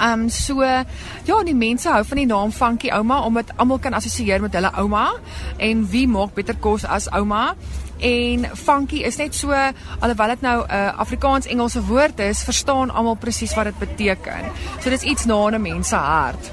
Ehm 0.00 0.20
um, 0.20 0.28
so 0.28 0.62
ja, 0.62 1.42
die 1.44 1.54
mense 1.54 1.90
hou 1.92 2.04
van 2.04 2.16
die 2.16 2.26
naam 2.26 2.52
Funky 2.52 2.88
Ouma 2.90 3.20
omdat 3.24 3.52
almal 3.56 3.78
kan 3.78 3.92
assosieer 3.94 4.40
met 4.40 4.54
hulle 4.56 4.70
ouma 4.80 5.10
en 5.58 5.82
wie 5.90 6.06
maak 6.08 6.32
beter 6.34 6.56
kos 6.56 6.84
as 6.84 7.10
ouma? 7.12 7.54
En 8.00 8.46
funky 8.56 9.02
is 9.04 9.18
net 9.20 9.34
so 9.36 9.52
alhoewel 9.52 10.32
dit 10.32 10.40
nou 10.40 10.64
'n 10.64 10.72
uh, 10.72 10.98
Afrikaans-Engelse 11.04 11.82
woord 11.84 12.18
is, 12.18 12.42
verstaan 12.42 12.90
almal 12.90 13.14
presies 13.14 13.54
wat 13.54 13.64
dit 13.64 13.78
beteken. 13.78 14.48
So 14.80 14.90
dis 14.90 15.02
iets 15.02 15.24
na 15.24 15.50
'n 15.50 15.60
mens 15.60 15.88
se 15.88 15.96
hart. 15.96 16.50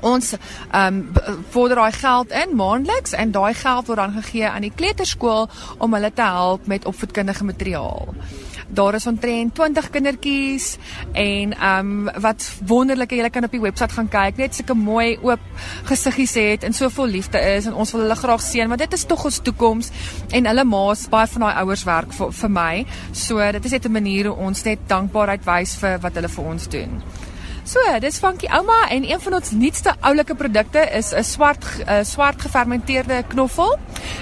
Ons 0.00 0.34
ehm 0.34 0.96
um, 0.96 1.42
vorder 1.50 1.76
daai 1.76 1.92
geld 1.92 2.30
in 2.30 2.56
maandeliks 2.56 3.12
en 3.12 3.30
daai 3.30 3.54
geld 3.54 3.86
word 3.86 3.98
dan 3.98 4.12
gegee 4.12 4.48
aan 4.48 4.66
die 4.66 4.74
kleuterskool 4.74 5.48
om 5.78 5.94
hulle 5.94 6.12
te 6.12 6.22
help 6.22 6.66
met 6.66 6.84
opvoedkundige 6.84 7.44
materiaal. 7.44 8.14
Daar 8.68 8.94
is 8.94 9.06
omtrent 9.06 9.54
20 9.54 9.90
kindertjies 9.90 10.76
en 11.12 11.52
ehm 11.52 11.90
um, 12.08 12.10
wat 12.20 12.50
wonderlike 12.66 13.14
jy 13.14 13.30
kan 13.30 13.44
op 13.44 13.54
die 13.54 13.60
webwerf 13.60 13.92
gaan 13.92 14.08
kyk 14.08 14.36
net 14.36 14.54
sulke 14.54 14.74
mooi 14.74 15.18
oop 15.22 15.40
gesiggies 15.84 16.34
het 16.34 16.64
en 16.64 16.72
soveel 16.72 17.06
liefde 17.06 17.38
is 17.38 17.66
en 17.66 17.74
ons 17.74 17.92
wil 17.92 18.00
hulle 18.00 18.18
graag 18.18 18.42
sien 18.42 18.68
want 18.68 18.82
dit 18.82 18.92
is 18.92 19.06
tog 19.06 19.24
ons 19.24 19.38
toekoms 19.38 19.90
en 20.30 20.46
hulle 20.46 20.64
ma's 20.64 21.06
baie 21.08 21.26
van 21.26 21.46
daai 21.46 21.62
ouers 21.62 21.84
werk 21.84 22.12
vir, 22.12 22.32
vir 22.32 22.50
my. 22.50 22.84
So 23.12 23.52
dit 23.52 23.64
is 23.64 23.72
net 23.72 23.86
'n 23.86 23.92
manier 23.92 24.26
hoe 24.26 24.36
ons 24.36 24.64
net 24.64 24.78
dankbaarheid 24.86 25.46
wys 25.46 25.76
vir 25.76 25.98
wat 26.00 26.14
hulle 26.14 26.28
vir 26.28 26.44
ons 26.44 26.68
doen. 26.68 27.02
So, 27.66 27.82
dis 27.98 28.20
Funky 28.22 28.46
Ouma 28.46 28.84
en 28.94 29.02
een 29.10 29.20
van 29.20 29.34
ons 29.40 29.48
nuutste 29.50 29.90
oulike 30.06 30.36
produkte 30.38 30.84
is 30.94 31.10
'n 31.10 31.22
swart 31.24 31.64
uh, 31.82 32.04
swart 32.04 32.40
gefermenteerde 32.40 33.24
knoffel 33.28 33.78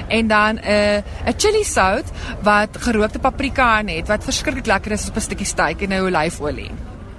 en 0.09 0.28
dan 0.28 0.54
'n 0.54 0.64
uh, 0.64 1.28
'n 1.28 1.35
chili 1.37 1.64
sout 1.64 2.09
wat 2.42 2.68
gerookte 2.78 3.18
paprika 3.18 3.78
in 3.78 3.88
het 3.88 4.09
wat 4.09 4.24
verskriklik 4.24 4.66
lekker 4.66 4.92
is 4.92 5.09
op 5.09 5.16
'n 5.16 5.20
stukkie 5.20 5.46
steak 5.46 5.80
en 5.80 5.92
'n 5.92 6.00
olyfolie. 6.00 6.70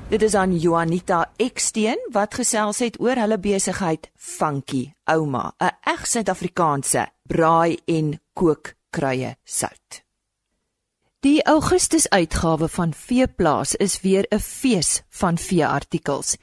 Dit 0.09 0.21
is 0.21 0.33
aan 0.33 0.57
Juanita 0.57 1.29
Eksteen 1.38 1.99
wat 2.11 2.33
gesels 2.33 2.79
het 2.79 2.99
oor 2.99 3.15
hulle 3.15 3.38
besigheid 3.38 4.09
Funky 4.15 4.93
Ouma, 5.03 5.53
'n 5.59 5.77
eg 5.83 6.07
Suid-Afrikaanse 6.07 7.07
braai 7.23 7.77
en 7.85 8.19
kook 8.33 8.73
kruie 8.89 9.35
sout. 9.43 10.04
Die 11.25 11.41
Augustus 11.49 12.05
uitgawe 12.13 12.67
van 12.69 12.91
Veeplaas 12.93 13.71
is 13.81 14.01
weer 14.01 14.25
'n 14.29 14.39
fees 14.39 15.01
van 15.09 15.38
veeartikels. 15.38 16.38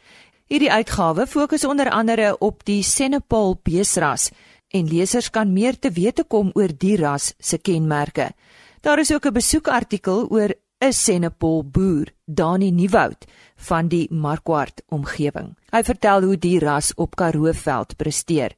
Hierdie 0.47 0.73
uitgawe 0.73 1.27
fokus 1.27 1.65
onder 1.65 1.91
andere 1.91 2.39
op 2.39 2.65
die 2.65 2.83
Senepal 2.83 3.61
beesras 3.63 4.31
en 4.69 4.89
lesers 4.89 5.31
kan 5.31 5.53
meer 5.53 5.79
te 5.79 5.91
wete 5.91 6.25
kom 6.25 6.51
oor 6.55 6.69
die 6.79 6.97
ras 6.97 7.35
se 7.39 7.59
kenmerke. 7.59 8.33
Daar 8.81 8.99
is 8.99 9.13
ook 9.13 9.27
'n 9.27 9.33
besoekartikel 9.33 10.27
oor 10.29 10.55
'n 10.81 10.93
Senepal 10.93 11.65
boer, 11.65 12.07
Dani 12.25 12.71
Nieuwoud 12.71 13.25
van 13.57 13.89
die 13.89 14.07
Markwart 14.11 14.83
omgewing. 14.89 15.57
Hy 15.71 15.83
vertel 15.83 16.23
hoe 16.23 16.39
die 16.39 16.59
ras 16.59 16.95
op 16.95 17.15
Karooveld 17.15 17.97
presteer. 17.97 18.51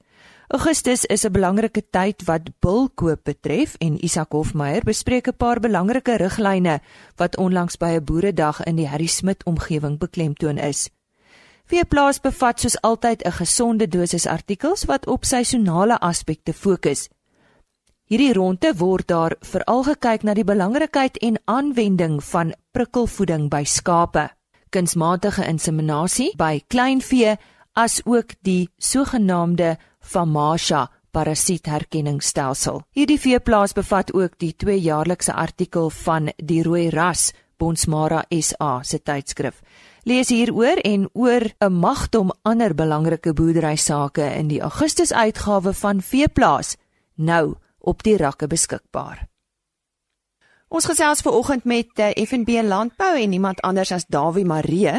Augustus 0.48 1.04
is 1.04 1.24
'n 1.24 1.32
belangrike 1.32 1.82
tyd 1.90 2.24
wat 2.24 2.50
bulkoop 2.60 3.24
betref 3.24 3.76
en 3.78 4.04
Isak 4.04 4.32
Hofmeyer 4.32 4.84
bespreek 4.84 5.28
'n 5.28 5.36
paar 5.36 5.60
belangrike 5.60 6.16
riglyne 6.16 6.80
wat 7.16 7.36
onlangs 7.36 7.76
by 7.76 7.96
'n 7.96 8.04
boeredag 8.04 8.62
in 8.64 8.76
die 8.76 8.88
Harry 8.88 9.06
Smit 9.06 9.44
omgewing 9.44 9.98
beklemtoon 9.98 10.58
is. 10.58 10.90
Veeplaas 11.64 12.20
bevat 12.20 12.60
soos 12.60 12.80
altyd 12.80 13.24
'n 13.24 13.32
gesonde 13.32 13.88
dosis 13.88 14.26
artikels 14.26 14.84
wat 14.84 15.06
op 15.06 15.24
seisonale 15.24 15.98
aspekte 16.00 16.52
fokus. 16.52 17.08
Hierdie 18.04 18.32
ronde 18.32 18.74
word 18.76 19.06
daar 19.08 19.36
veral 19.40 19.82
gekyk 19.82 20.22
na 20.22 20.34
die 20.34 20.44
belangrikheid 20.44 21.16
en 21.18 21.40
aanwending 21.44 22.24
van 22.24 22.54
prikkelvoeding 22.70 23.48
by 23.48 23.64
skape, 23.64 24.28
kunsmatige 24.68 25.46
inseminasie 25.46 26.36
by 26.36 26.60
kleinvee 26.66 27.36
as 27.72 28.00
ook 28.04 28.34
die 28.42 28.68
sogenaamde 28.78 29.78
Famasha 30.04 30.88
parasietherkenningsstelsel. 31.14 32.82
Hierdie 32.94 33.18
veeplaas 33.20 33.72
bevat 33.72 34.12
ook 34.14 34.38
die 34.38 34.52
tweejaarlikse 34.56 35.32
artikel 35.32 35.90
van 36.04 36.30
die 36.36 36.62
rooi 36.62 36.88
ras 36.90 37.32
Bonsmara 37.58 38.24
SA 38.40 38.80
se 38.82 38.98
tydskrif. 38.98 39.60
Lees 40.04 40.28
hieroor 40.28 40.80
en 40.84 41.08
oor 41.12 41.44
'n 41.60 41.72
magdom 41.72 42.32
ander 42.42 42.74
belangrike 42.74 43.32
boerdery 43.32 43.76
sake 43.76 44.34
in 44.38 44.48
die 44.48 44.60
Augustus 44.60 45.12
uitgawe 45.12 45.72
van 45.72 46.02
Veeplaas 46.02 46.76
nou 47.14 47.54
op 47.78 48.02
die 48.02 48.16
rakke 48.16 48.46
beskikbaar. 48.46 49.28
Ons 50.74 50.88
gesels 50.90 51.20
ver 51.22 51.36
oggend 51.38 51.66
met 51.70 52.00
uh, 52.02 52.08
eh, 52.10 52.24
FNB 52.26 52.56
Landbou 52.66 53.12
en 53.14 53.30
niemand 53.30 53.60
anders 53.62 53.92
as 53.94 54.08
Dawie 54.10 54.42
Maree 54.44 54.94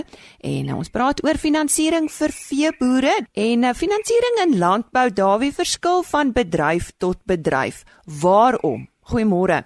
en 0.51 0.69
uh, 0.71 0.77
ons 0.77 0.91
praat 0.93 1.19
oor 1.25 1.35
finansiering 1.35 2.07
vir 2.13 2.31
veeboere 2.35 3.15
en 3.47 3.67
uh, 3.67 3.73
finansiering 3.75 4.39
in 4.45 4.55
landbou 4.61 5.09
Dawie 5.17 5.51
verskil 5.57 6.05
van 6.07 6.31
bedryf 6.37 6.93
tot 7.03 7.19
bedryf. 7.27 7.83
Waarom? 8.21 8.87
Goeiemôre. 9.11 9.65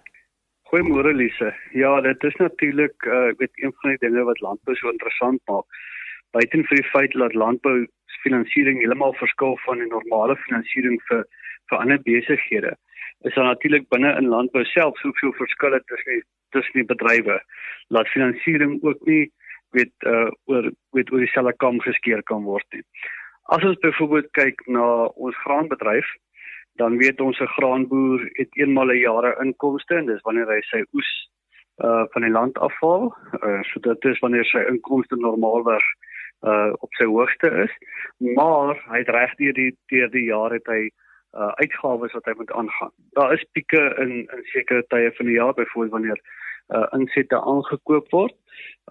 Goeiemôre 0.74 1.14
Lise. 1.14 1.54
Ja, 1.78 1.94
dit 2.02 2.26
is 2.32 2.42
natuurlik 2.42 3.06
uh, 3.06 3.30
weet 3.38 3.62
een 3.62 3.78
van 3.78 3.94
die 3.94 4.02
dinge 4.08 4.26
wat 4.32 4.42
landbou 4.42 4.80
so 4.82 4.90
interessant 4.90 5.46
maak. 5.46 5.70
Buiten 6.34 6.66
vir 6.72 6.82
die 6.82 6.90
feit 6.90 7.14
dat 7.22 7.38
landbou 7.38 7.86
finansiering 8.26 8.82
heeltemal 8.82 9.14
verskil 9.22 9.60
van 9.68 9.86
die 9.86 9.94
normale 9.94 10.42
finansiering 10.50 10.98
vir 11.06 11.28
vir 11.70 11.84
ander 11.86 12.02
besighede 12.02 12.74
is 13.28 13.36
daar 13.36 13.50
natuurlik 13.52 13.90
binne 13.90 14.12
in 14.18 14.28
landbou 14.28 14.64
self 14.66 14.98
soveel 14.98 15.34
verskille 15.34 15.82
tussen 15.86 16.24
tussen 16.50 16.74
die 16.74 16.88
bedrywe 16.92 17.42
laat 17.88 18.08
finansiering 18.08 18.80
ook 18.84 19.06
nie 19.06 19.32
weet 19.76 19.94
uh 20.08 20.30
oor 20.46 20.72
weet 20.96 21.12
oor 21.12 21.20
dieselfde 21.26 21.54
kam 21.58 21.80
geskeer 21.80 22.24
kan 22.24 22.44
word 22.44 22.66
nie. 22.74 22.84
As 23.54 23.64
ons 23.66 23.82
byvoorbeeld 23.84 24.30
kyk 24.38 24.62
na 24.68 24.86
ons 25.18 25.38
graanbedryf, 25.44 26.08
dan 26.82 26.98
weet 26.98 27.22
ons 27.22 27.40
'n 27.40 27.54
graanboer 27.58 28.30
het 28.40 28.50
eenmal 28.62 28.92
'n 28.92 29.04
jaar 29.04 29.42
inkomste 29.46 29.96
en 29.96 30.06
dis 30.06 30.22
wanneer 30.22 30.48
hy 30.48 30.62
sy 30.62 30.84
oes 30.94 31.12
uh 31.84 32.04
van 32.14 32.22
die 32.22 32.32
land 32.32 32.58
afhaal. 32.58 33.14
Uh 33.44 33.62
so 33.64 33.80
dit 33.80 34.06
is 34.06 34.20
wanneer 34.20 34.46
sy 34.46 34.64
inkomste 34.70 35.16
normaalweg 35.16 35.86
uh 36.48 36.72
op 36.80 36.94
sy 36.94 37.06
hoogste 37.06 37.50
is. 37.66 37.74
Maar 38.18 38.76
hy 38.92 38.98
het 38.98 39.10
reg 39.10 39.36
deur 39.36 39.54
die 39.54 39.72
deur 39.88 40.10
die 40.10 40.26
jaar 40.26 40.52
het 40.52 40.68
hy 40.68 40.90
uh 41.38 41.52
uitgawes 41.62 42.14
wat 42.18 42.26
hy 42.26 42.34
moet 42.38 42.52
aangaan. 42.52 42.92
Daar 43.18 43.34
is 43.34 43.46
pieke 43.52 43.82
in 44.02 44.12
in 44.26 44.46
sekere 44.54 44.86
tye 44.88 45.12
van 45.18 45.26
die 45.26 45.36
jaar 45.36 45.54
byvoorbeeld 45.54 45.92
wanneer 45.92 46.22
uh 46.76 46.86
insette 46.98 47.42
aangekoop 47.42 48.10
word. 48.10 48.36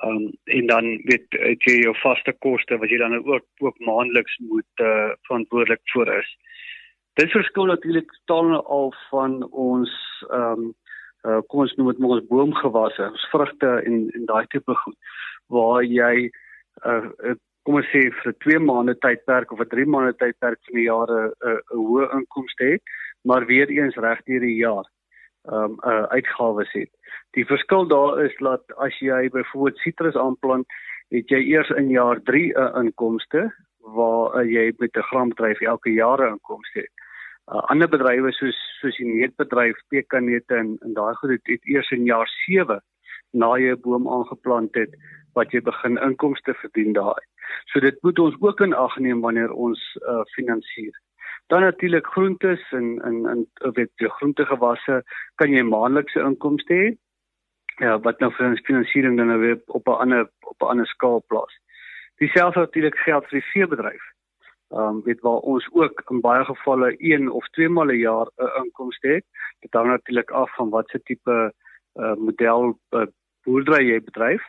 Um 0.07 0.31
en 0.45 0.67
dan 0.67 0.85
weet 1.11 1.27
het 1.31 1.63
jy 1.67 1.81
jou 1.83 1.95
vaste 2.03 2.33
koste 2.39 2.79
wat 2.79 2.91
jy 2.91 2.99
dan 2.99 3.17
ook 3.19 3.47
ook 3.59 3.79
maandeliks 3.79 4.39
moet 4.39 4.85
uh 4.85 5.11
verantwoordelik 5.27 5.83
vir 5.95 6.13
is. 6.19 6.31
Dit 7.19 7.31
verskil 7.35 7.67
natuurlik 7.67 8.13
totaal 8.27 8.63
al 8.67 8.95
van 9.11 9.43
ons 9.51 9.95
um 10.31 10.75
uh 11.27 11.41
kom 11.51 11.67
ons 11.67 11.75
noem 11.75 11.91
dit 11.91 11.99
maar 11.99 12.19
ons 12.19 12.29
boomgewasse, 12.31 13.11
ons 13.11 13.29
vrugte 13.35 13.75
en 13.85 14.07
en 14.15 14.31
daai 14.31 14.47
tipe 14.47 14.75
goed 14.85 14.97
waar 15.51 15.83
jy 15.83 16.31
uh 16.87 17.35
kom 17.69 17.77
ons 17.83 17.89
sê 17.93 18.09
vir 18.09 18.29
'n 18.33 18.39
2 18.41 18.59
maande 18.65 18.95
tydperk 19.05 19.51
of 19.53 19.61
'n 19.61 19.69
3 19.69 19.85
maande 19.93 20.15
tydperk 20.17 20.59
van 20.67 20.77
die 20.81 20.89
jaar 20.89 21.11
'n 21.13 21.33
'n 21.49 21.61
hoë 21.77 22.07
inkomste 22.17 22.65
het, 22.65 22.83
maar 23.29 23.45
weer 23.45 23.69
eens 23.69 23.97
reg 23.97 24.23
deur 24.25 24.41
die 24.41 24.57
jaar 24.57 24.87
ehm 25.49 25.65
um, 25.65 25.75
uh, 25.85 26.05
uitgawes 26.17 26.73
het. 26.73 26.91
Die 27.37 27.45
verskil 27.45 27.85
daar 27.89 28.25
is 28.25 28.35
dat 28.39 28.65
as 28.77 28.97
jy 29.01 29.29
byvoorbeeld 29.29 29.79
sitrus 29.85 30.17
aanplant, 30.17 30.67
het 31.11 31.29
jy 31.29 31.41
eers 31.53 31.71
in 31.71 31.91
jaar 31.91 32.23
3 32.23 32.53
'n 32.53 32.57
uh, 32.57 32.81
inkomste 32.85 33.53
waar 33.97 34.41
uh, 34.41 34.49
jy 34.49 34.73
met 34.79 34.97
'n 34.97 35.09
graanbedryf 35.11 35.61
elke 35.61 35.93
jaar 35.93 36.21
'n 36.21 36.33
inkomste 36.33 36.79
het. 36.81 36.95
Uh, 37.53 37.61
ander 37.69 37.89
bedrywe 37.89 38.33
soos 38.33 38.57
soos 38.81 38.97
die 38.97 39.13
neutbedryf, 39.13 39.77
pekanneute 39.89 40.55
en 40.55 40.79
en 40.81 40.93
daai 40.95 41.15
goed 41.15 41.31
het, 41.31 41.45
het 41.45 41.65
eers 41.65 41.91
in 41.91 42.05
jaar 42.05 42.29
7 42.47 42.81
na 43.33 43.57
jy 43.59 43.73
'n 43.73 43.81
boom 43.81 44.09
aangeplant 44.09 44.75
het 44.75 44.97
wat 45.39 45.53
jy 45.55 45.61
begin 45.65 45.99
inkomste 46.05 46.55
verdien 46.63 46.93
daai. 46.97 47.23
So 47.73 47.81
dit 47.81 48.03
moet 48.03 48.19
ons 48.19 48.37
ook 48.41 48.61
in 48.67 48.75
ag 48.75 48.97
neem 48.99 49.21
wanneer 49.25 49.53
ons 49.53 49.83
uh 50.15 50.25
finansier. 50.37 50.95
Dan 51.49 51.65
natuurlik 51.65 52.07
groentes 52.07 52.65
en 52.73 52.89
en 53.09 53.27
en 53.27 53.73
weet 53.79 53.93
jy 54.03 54.09
groentegewasse 54.19 55.03
kan 55.41 55.55
jy 55.55 55.63
maandelikse 55.63 56.21
inkomste 56.21 56.75
hê. 56.81 56.89
Ja, 57.79 57.95
wat 58.03 58.21
nou 58.21 58.31
vir 58.35 58.51
ons 58.51 58.65
finansiering 58.67 59.17
dan 59.17 59.31
nou 59.33 59.39
weer 59.41 59.59
op 59.67 59.89
'n 59.89 60.01
ander 60.05 60.29
op 60.53 60.63
'n 60.63 60.71
ander 60.75 60.87
skaal 60.87 61.23
plaas. 61.27 61.55
Dieselfde 62.19 62.61
natuurlik 62.61 62.99
geld 62.99 63.29
vir 63.29 63.41
die 63.41 63.51
veebedryf. 63.53 64.05
Ehm 64.71 64.81
um, 64.81 65.03
weet 65.05 65.21
waar 65.21 65.41
ons 65.53 65.69
ook 65.73 66.03
in 66.11 66.21
baie 66.21 66.45
gevalle 66.45 66.95
een 66.99 67.31
of 67.31 67.49
twee 67.49 67.69
maal 67.69 67.93
'n 67.93 67.99
jaar 67.99 68.27
'n 68.27 68.45
uh, 68.45 68.65
inkomste 68.65 69.09
het. 69.09 69.25
Dit 69.61 69.73
hang 69.73 69.89
natuurlik 69.89 70.31
af 70.31 70.55
van 70.55 70.71
watse 70.71 71.03
tipe 71.03 71.53
uh 71.95 72.15
model 72.15 72.79
uh, 72.91 73.07
boerdery 73.45 73.85
jy 73.89 74.01
bedryf 74.01 74.43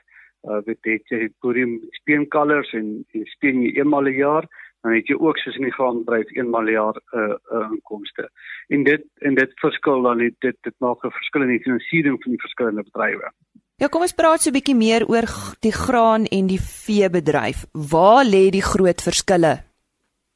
uh 0.47 0.62
weet 0.65 0.84
het 0.88 1.12
jy 1.12 1.30
podium 1.39 1.80
speenkalvers 2.02 2.71
en 2.73 3.06
en 3.13 3.25
speen 3.36 3.62
jy 3.62 3.71
eenmal 3.80 4.08
'n 4.08 4.15
jaar 4.15 4.47
dan 4.82 4.95
het 4.95 5.08
jy 5.08 5.15
ook 5.19 5.38
soos 5.38 5.58
in 5.60 5.67
die 5.67 5.75
graanbedryf 5.75 6.32
eenmal 6.36 6.63
'n 6.63 6.71
jaar 6.71 6.95
'n 6.95 7.19
uh, 7.19 7.36
uh, 7.52 7.67
inkomste. 7.71 8.30
En 8.67 8.84
dit 8.84 9.04
en 9.19 9.36
dit 9.36 9.52
verskil 9.60 10.02
dan 10.02 10.17
dit 10.17 10.36
dit, 10.39 10.58
dit 10.62 10.75
maak 10.78 11.04
'n 11.04 11.12
verskil 11.12 11.41
in 11.41 11.56
die 11.56 11.63
finansiering 11.63 12.23
van 12.23 12.32
die 12.32 12.41
verskillende 12.41 12.84
bedrywe. 12.84 13.32
Ja, 13.80 13.88
kom 13.88 14.02
ons 14.02 14.13
praat 14.13 14.41
so 14.41 14.49
'n 14.49 14.54
bietjie 14.54 14.75
meer 14.75 15.08
oor 15.08 15.28
die 15.60 15.71
graan 15.71 16.25
en 16.25 16.47
die 16.47 16.62
veebedryf. 16.62 17.65
Waar 17.71 18.25
lê 18.25 18.49
die 18.49 18.63
groot 18.71 19.02
verskille? 19.02 19.63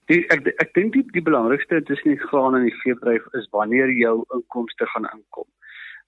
Die, 0.08 0.26
ek 0.28 0.48
ek 0.60 0.74
dink 0.74 0.94
die, 0.94 1.06
die 1.12 1.22
belangrikste 1.22 1.84
tussen 1.84 2.10
die 2.10 2.24
graan 2.28 2.56
en 2.56 2.64
die 2.64 2.80
veebedryf 2.84 3.24
is 3.34 3.48
wanneer 3.52 3.90
jou 3.90 4.24
inkomste 4.36 4.86
gaan 4.86 5.08
inkom. 5.14 5.48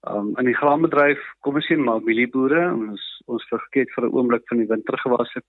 Um 0.04 0.34
in 0.38 0.44
die 0.44 0.56
graanbedryf, 0.56 1.22
kom 1.40 1.54
ons 1.54 1.66
sien 1.66 1.82
maar 1.82 2.02
mielieboere, 2.04 2.68
ons 2.74 3.02
ons 3.26 3.48
vergeet 3.50 3.90
vir 3.94 4.04
'n 4.06 4.12
oomblik 4.14 4.44
van 4.48 4.58
die 4.58 4.68
wintergewasse 4.70 5.42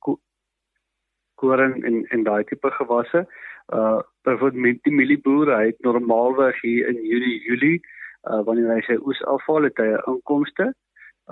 koring 1.36 1.84
en 1.86 2.06
en 2.10 2.24
daai 2.24 2.44
tipe 2.44 2.72
gewasse. 2.72 3.28
Uh 3.74 4.00
byvoorbeeld 4.24 4.84
die 4.84 4.94
mielieboere, 4.94 5.56
hy 5.56 5.66
het 5.66 5.80
normaalweg 5.80 6.62
hier 6.62 6.88
in 6.88 7.04
Julie, 7.06 7.40
Julie, 7.46 7.82
uh 8.30 8.42
wanneer 8.48 8.74
hy 8.74 8.82
sy 8.88 8.98
oes 9.06 9.22
afhaal 9.24 9.70
het 9.70 9.78
hy 9.78 9.90
inkomste. 10.14 10.74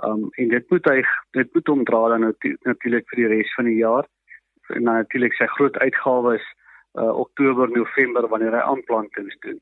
Um 0.04 0.30
en 0.42 0.50
dit 0.50 0.70
moet 0.70 0.86
hy 0.92 1.04
dit 1.32 1.54
moet 1.54 1.68
hom 1.68 1.86
dra 1.86 2.02
dan 2.14 2.34
natuurlik 2.64 3.10
vir 3.10 3.22
die 3.24 3.32
res 3.34 3.54
van 3.56 3.66
die 3.72 3.80
jaar. 3.80 4.06
En 4.76 4.84
natuurlik 4.84 5.34
sy 5.34 5.48
groot 5.58 5.78
uitgawes 5.78 6.46
uh 7.00 7.14
Oktober, 7.26 7.70
November 7.70 8.28
wanneer 8.28 8.60
hy 8.60 8.66
aanplantings 8.74 9.40
doen. 9.48 9.60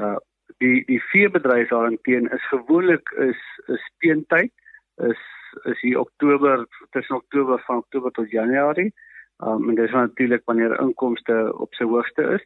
Uh 0.00 0.16
die 0.58 0.84
die 0.84 1.00
veebedryf 1.10 1.68
daarteen 1.68 2.30
is 2.32 2.48
gewoonlik 2.48 3.10
is 3.10 3.40
is 3.66 3.82
speentyd 3.94 4.52
is 4.96 5.22
is 5.64 5.80
hier 5.80 6.00
Oktober 6.00 6.66
tussen 6.90 7.16
Oktober 7.16 7.62
van 7.66 7.76
Oktober 7.76 8.10
tot 8.10 8.30
Januarie. 8.30 8.92
Um, 9.38 9.68
en 9.68 9.74
dis 9.74 9.90
natuurlik 9.90 10.42
wanneer 10.44 10.80
inkomste 10.80 11.52
op 11.58 11.74
sy 11.74 11.84
hoogste 11.84 12.22
is. 12.36 12.44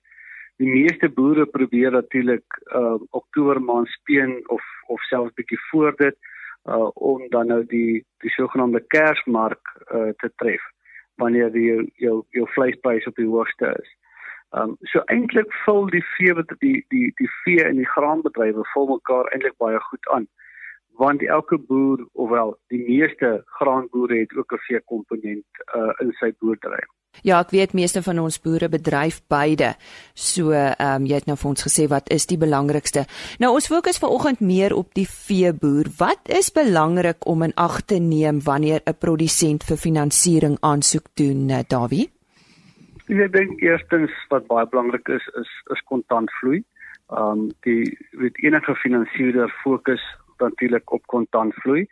Die 0.58 0.68
meeste 0.68 1.08
boere 1.08 1.46
probeer 1.46 1.90
natuurlik 1.90 2.58
uh 2.74 2.98
Oktober 3.10 3.60
maand 3.62 3.88
speen 3.88 4.40
of 4.48 4.64
of 4.86 5.02
selfs 5.02 5.34
bietjie 5.34 5.60
voor 5.70 5.94
dit 5.96 6.16
uh 6.68 6.90
om 6.94 7.28
dan 7.28 7.46
nou 7.46 7.62
die 7.66 8.04
die 8.24 8.32
sogenaamde 8.34 8.82
Kersmark 8.86 9.74
uh 9.94 10.10
te 10.18 10.32
tref 10.36 10.66
wanneer 11.14 11.52
die 11.52 11.64
jou 11.64 11.86
jou, 11.94 12.16
jou 12.30 12.46
vleispryse 12.56 13.08
op 13.08 13.16
die 13.16 13.28
hoogste 13.28 13.76
is. 13.82 13.96
Ehm 14.50 14.70
um, 14.70 14.76
so 14.90 15.02
eintlik 15.06 15.52
vul 15.64 15.84
die 15.94 16.04
vee 16.16 16.34
wat 16.34 16.52
die 16.58 16.84
die 16.90 17.12
die 17.20 17.30
vee 17.42 17.64
en 17.64 17.76
die 17.78 17.90
graanbedrywe 17.94 18.64
vul 18.72 18.88
mekaar 18.92 19.30
eintlik 19.30 19.56
baie 19.62 19.78
goed 19.90 20.08
aan. 20.16 20.26
Want 21.02 21.22
elke 21.22 21.58
boer, 21.58 22.02
ofwel 22.12 22.56
die 22.74 22.82
meeste 22.88 23.30
graanboere 23.58 24.18
het 24.24 24.34
ook 24.36 24.52
'n 24.52 24.64
vee 24.66 24.80
komponent 24.80 25.62
uh, 25.76 25.92
in 26.02 26.12
sy 26.18 26.32
boerdery. 26.38 26.82
Ja, 27.22 27.40
ek 27.40 27.50
weet 27.50 27.72
meeste 27.72 28.02
van 28.02 28.18
ons 28.18 28.38
boere 28.40 28.68
bedryf 28.68 29.20
beide. 29.28 29.74
So, 30.14 30.50
ehm 30.50 31.02
um, 31.02 31.06
jy 31.06 31.14
het 31.14 31.26
nou 31.26 31.36
vir 31.36 31.50
ons 31.50 31.66
gesê 31.68 31.88
wat 31.88 32.10
is 32.10 32.26
die 32.26 32.38
belangrikste? 32.38 33.06
Nou 33.38 33.54
ons 33.54 33.66
fokus 33.66 33.98
vanoggend 33.98 34.40
meer 34.40 34.74
op 34.74 34.94
die 34.94 35.08
veeboer. 35.08 35.90
Wat 35.98 36.28
is 36.28 36.52
belangrik 36.52 37.26
om 37.26 37.42
in 37.42 37.54
ag 37.54 37.82
te 37.82 37.98
neem 37.98 38.40
wanneer 38.42 38.80
'n 38.86 38.98
produsent 38.98 39.64
vir 39.64 39.76
finansiering 39.76 40.56
aansoek 40.60 41.06
doen, 41.14 41.50
eh, 41.50 41.64
Dawie? 41.68 42.10
Ek 43.10 43.32
dink 43.34 43.58
eerstens 43.58 44.12
wat 44.30 44.44
baie 44.46 44.68
belangrik 44.70 45.08
is 45.10 45.24
is 45.40 45.48
is 45.74 45.80
kontantvloei. 45.90 46.60
Um 47.20 47.48
die 47.66 47.82
weet 48.20 48.38
enige 48.38 48.74
finansierder 48.78 49.50
fokus 49.64 50.04
natuurlik 50.38 50.92
op 50.94 51.02
kontantvloei. 51.10 51.88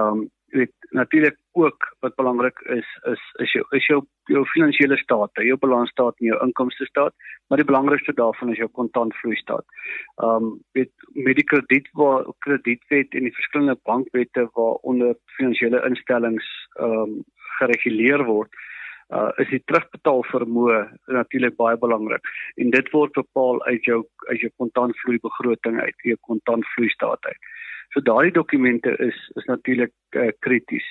Um 0.00 0.24
weet 0.56 0.72
natuurlik 0.96 1.36
ook 1.52 1.84
wat 2.00 2.16
belangrik 2.16 2.64
is 2.78 2.88
is 3.12 3.20
is 3.44 3.52
jou 3.52 3.64
is 3.76 3.86
jou 3.92 4.00
jou 4.32 4.46
finansiële 4.54 4.96
staat, 4.96 5.44
jou 5.50 5.58
balansstaat 5.60 6.16
en 6.16 6.30
jou 6.32 6.42
inkomste 6.46 6.88
staat, 6.88 7.12
maar 7.48 7.60
die 7.60 7.68
belangrikste 7.68 8.16
daarvan 8.16 8.56
is 8.56 8.62
jou 8.64 8.70
kontantvloei 8.72 9.36
staat. 9.36 9.66
Um 10.16 10.62
weet 10.72 10.92
met 11.12 11.36
die 11.36 11.50
krediet 11.52 11.92
waar 11.92 12.24
kredietwet 12.38 13.12
en 13.12 13.28
die 13.28 13.36
verskillende 13.36 13.76
bankwette 13.84 14.48
waaronder 14.54 15.12
finansiële 15.36 15.84
instellings 15.90 16.48
um 16.80 17.20
gereguleer 17.60 18.24
word 18.24 18.64
uh 19.12 19.30
is 19.42 19.50
die 19.50 19.62
terugbetaal 19.68 20.22
vermoë 20.30 20.78
natuurlik 21.18 21.56
baie 21.56 21.76
belangrik 21.76 22.24
en 22.56 22.70
dit 22.70 22.90
word 22.92 23.12
bepaal 23.12 23.62
uit 23.64 23.84
jou 23.84 24.00
uit 24.30 24.40
jou 24.40 24.50
kontantvloei 24.62 25.18
begroting 25.22 25.80
uit 25.80 26.08
jou 26.10 26.16
kontantvloei 26.20 26.88
staat 26.88 27.24
uit. 27.24 27.40
So 27.92 28.00
daardie 28.00 28.32
dokumente 28.32 28.96
is 28.98 29.18
is 29.36 29.44
natuurlik 29.44 29.92
uh, 30.16 30.30
krities. 30.38 30.86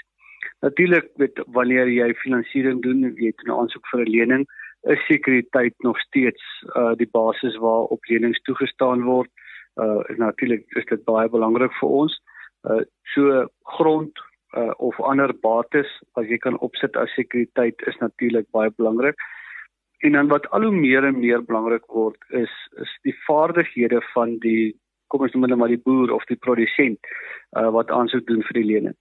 Natuurlik 0.62 1.10
met 1.16 1.40
wanneer 1.48 1.88
jy 1.88 2.14
finansiering 2.22 2.82
doen, 2.82 3.02
jy 3.16 3.32
het 3.32 3.44
'n 3.44 3.52
aansoek 3.52 3.88
vir 3.92 4.06
'n 4.06 4.10
lening, 4.10 4.46
is 4.84 5.06
sekuriteit 5.08 5.74
nog 5.84 6.00
steeds 6.00 6.44
uh 6.76 6.94
die 6.96 7.10
basis 7.12 7.58
waarop 7.58 8.06
lenings 8.06 8.42
toegestaan 8.42 9.04
word. 9.04 9.30
Uh 9.76 10.04
natuurlik 10.18 10.64
is 10.80 10.86
dit 10.86 11.04
baie 11.04 11.30
belangrik 11.30 11.74
vir 11.80 11.90
ons. 11.90 12.22
Uh 12.70 12.84
so 13.14 13.48
grond 13.64 14.14
uh, 14.58 14.74
of 14.78 15.00
ander 15.02 15.34
bates 15.46 15.90
as 16.20 16.28
jy 16.30 16.38
kan 16.38 16.60
opsit 16.68 16.98
as 16.98 17.14
sekuriteit 17.18 17.82
is 17.88 17.98
natuurlik 18.02 18.50
baie 18.52 18.72
belangrik. 18.78 19.16
En 20.04 20.18
dan 20.18 20.28
wat 20.28 20.50
al 20.52 20.68
hoe 20.68 20.76
meer 20.76 21.06
en 21.08 21.20
meer 21.20 21.44
belangrik 21.46 21.86
word 21.88 22.20
is 22.30 22.54
is 22.82 22.94
die 23.08 23.16
vaardighede 23.28 24.02
van 24.14 24.38
die 24.44 24.74
kom 25.08 25.22
ons 25.26 25.34
noem 25.34 25.48
dit 25.48 25.58
maar 25.62 25.72
die 25.72 25.84
boer 25.86 26.12
of 26.12 26.26
die 26.30 26.40
produsent 26.46 27.00
uh, 27.58 27.70
wat 27.76 27.92
aansoek 27.94 28.26
doen 28.28 28.44
vir 28.50 28.62
die 28.62 28.70
lening. 28.74 28.96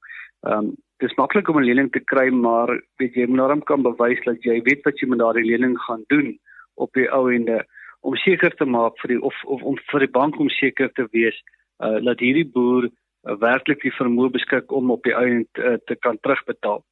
Ehm 0.47 0.73
um, 0.73 0.73
dit 1.03 1.11
is 1.11 1.19
maklik 1.19 1.49
om 1.51 1.59
'n 1.59 1.67
lening 1.67 1.89
te 1.91 2.01
kry, 2.01 2.29
maar 2.31 2.71
weet 3.03 3.15
jy 3.19 3.27
moet 3.27 3.41
norm 3.41 3.63
kan 3.63 3.83
bewys 3.83 4.21
dat 4.25 4.45
jy 4.47 4.61
weet 4.63 4.85
wat 4.87 5.01
jy 5.01 5.09
met 5.09 5.19
daardie 5.19 5.45
lening 5.45 5.75
gaan 5.79 6.05
doen 6.15 6.39
op 6.75 6.93
die 6.95 7.09
ou 7.11 7.27
ende 7.33 7.65
om 8.01 8.15
seker 8.17 8.55
te 8.55 8.65
maak 8.65 8.95
vir 9.03 9.15
die 9.15 9.21
of 9.23 9.35
of 9.45 9.63
om 9.63 9.79
vir 9.91 10.07
die 10.07 10.15
bank 10.19 10.39
om 10.39 10.49
seker 10.49 10.93
te 10.95 11.07
wees 11.11 11.39
uh, 11.83 11.99
dat 12.05 12.21
hierdie 12.21 12.47
boer 12.47 12.89
werklik 13.23 13.83
die 13.83 13.95
vermoë 13.99 14.31
beskik 14.31 14.73
om 14.73 14.91
op 14.91 15.03
die 15.03 15.15
einde 15.15 15.47
uh, 15.59 15.79
te 15.87 15.95
kan 15.95 16.19
terugbetaal. 16.21 16.83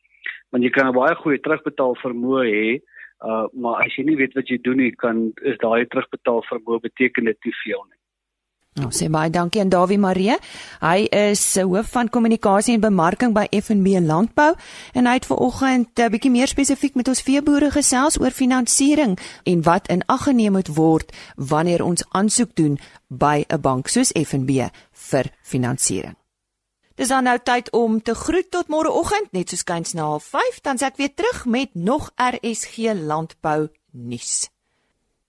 Want 0.51 0.64
jy 0.64 0.71
kan 0.71 0.88
'n 0.88 0.95
baie 0.95 1.14
goeie 1.14 1.40
terugbetaal 1.40 1.97
vermoë 2.03 2.45
hê 2.47 2.81
Uh 3.21 3.45
maar 3.53 3.83
as 3.85 3.93
jy 3.99 4.07
nie 4.09 4.16
weet 4.16 4.33
wat 4.33 4.49
jy 4.49 4.57
doen 4.64 4.79
nie, 4.81 4.93
kan 4.97 5.27
is 5.45 5.59
daai 5.61 5.85
terugbetaal 5.93 6.40
vermoë 6.49 6.87
beteken 6.88 7.27
dit 7.29 7.37
nie 7.45 7.57
veel 7.62 7.83
nie. 7.85 7.99
Nou 8.81 8.88
sê 8.95 9.11
baie 9.12 9.29
dankie 9.35 9.61
aan 9.61 9.69
Dawie 9.69 9.99
Maree. 9.99 10.37
Hy 10.81 11.09
is 11.12 11.43
se 11.53 11.66
hoof 11.66 11.90
van 11.93 12.09
kommunikasie 12.09 12.77
en 12.79 12.85
bemarking 12.85 13.35
by 13.37 13.45
FNB 13.51 13.99
Landbou 14.07 14.55
en 14.95 15.09
hy 15.11 15.14
het 15.19 15.27
vanoggend 15.29 15.90
'n 15.99 16.03
uh, 16.03 16.09
bietjie 16.09 16.31
meer 16.31 16.49
spesifiek 16.49 16.95
met 16.95 17.09
ons 17.09 17.23
veeboere 17.23 17.71
gesels 17.71 18.21
oor 18.21 18.31
finansiering 18.31 19.19
en 19.45 19.62
wat 19.62 19.88
in 19.88 20.07
ag 20.07 20.25
geneem 20.25 20.53
moet 20.53 20.73
word 20.77 21.12
wanneer 21.37 21.85
ons 21.85 22.07
aansoek 22.09 22.55
doen 22.55 22.79
by 23.09 23.45
'n 23.49 23.61
bank 23.61 23.88
soos 23.88 24.12
FNB 24.14 24.71
vir 24.93 25.25
finansiering. 25.43 26.19
Dis 27.01 27.09
dan 27.09 27.25
nou 27.25 27.39
tyd 27.41 27.71
om 27.73 28.03
te 28.05 28.13
groet 28.15 28.51
tot 28.53 28.69
môreoggend 28.69 29.33
net 29.33 29.49
soos 29.49 29.65
kyns 29.65 29.97
na 29.97 30.21
05:30 30.21 30.61
dan 30.67 30.77
sê 30.77 30.85
ek 30.91 30.99
weer 31.01 31.15
terug 31.17 31.49
met 31.49 31.73
nog 31.73 32.13
RSG 32.21 32.93
Landbou 32.93 33.73
nuus. 33.91 34.53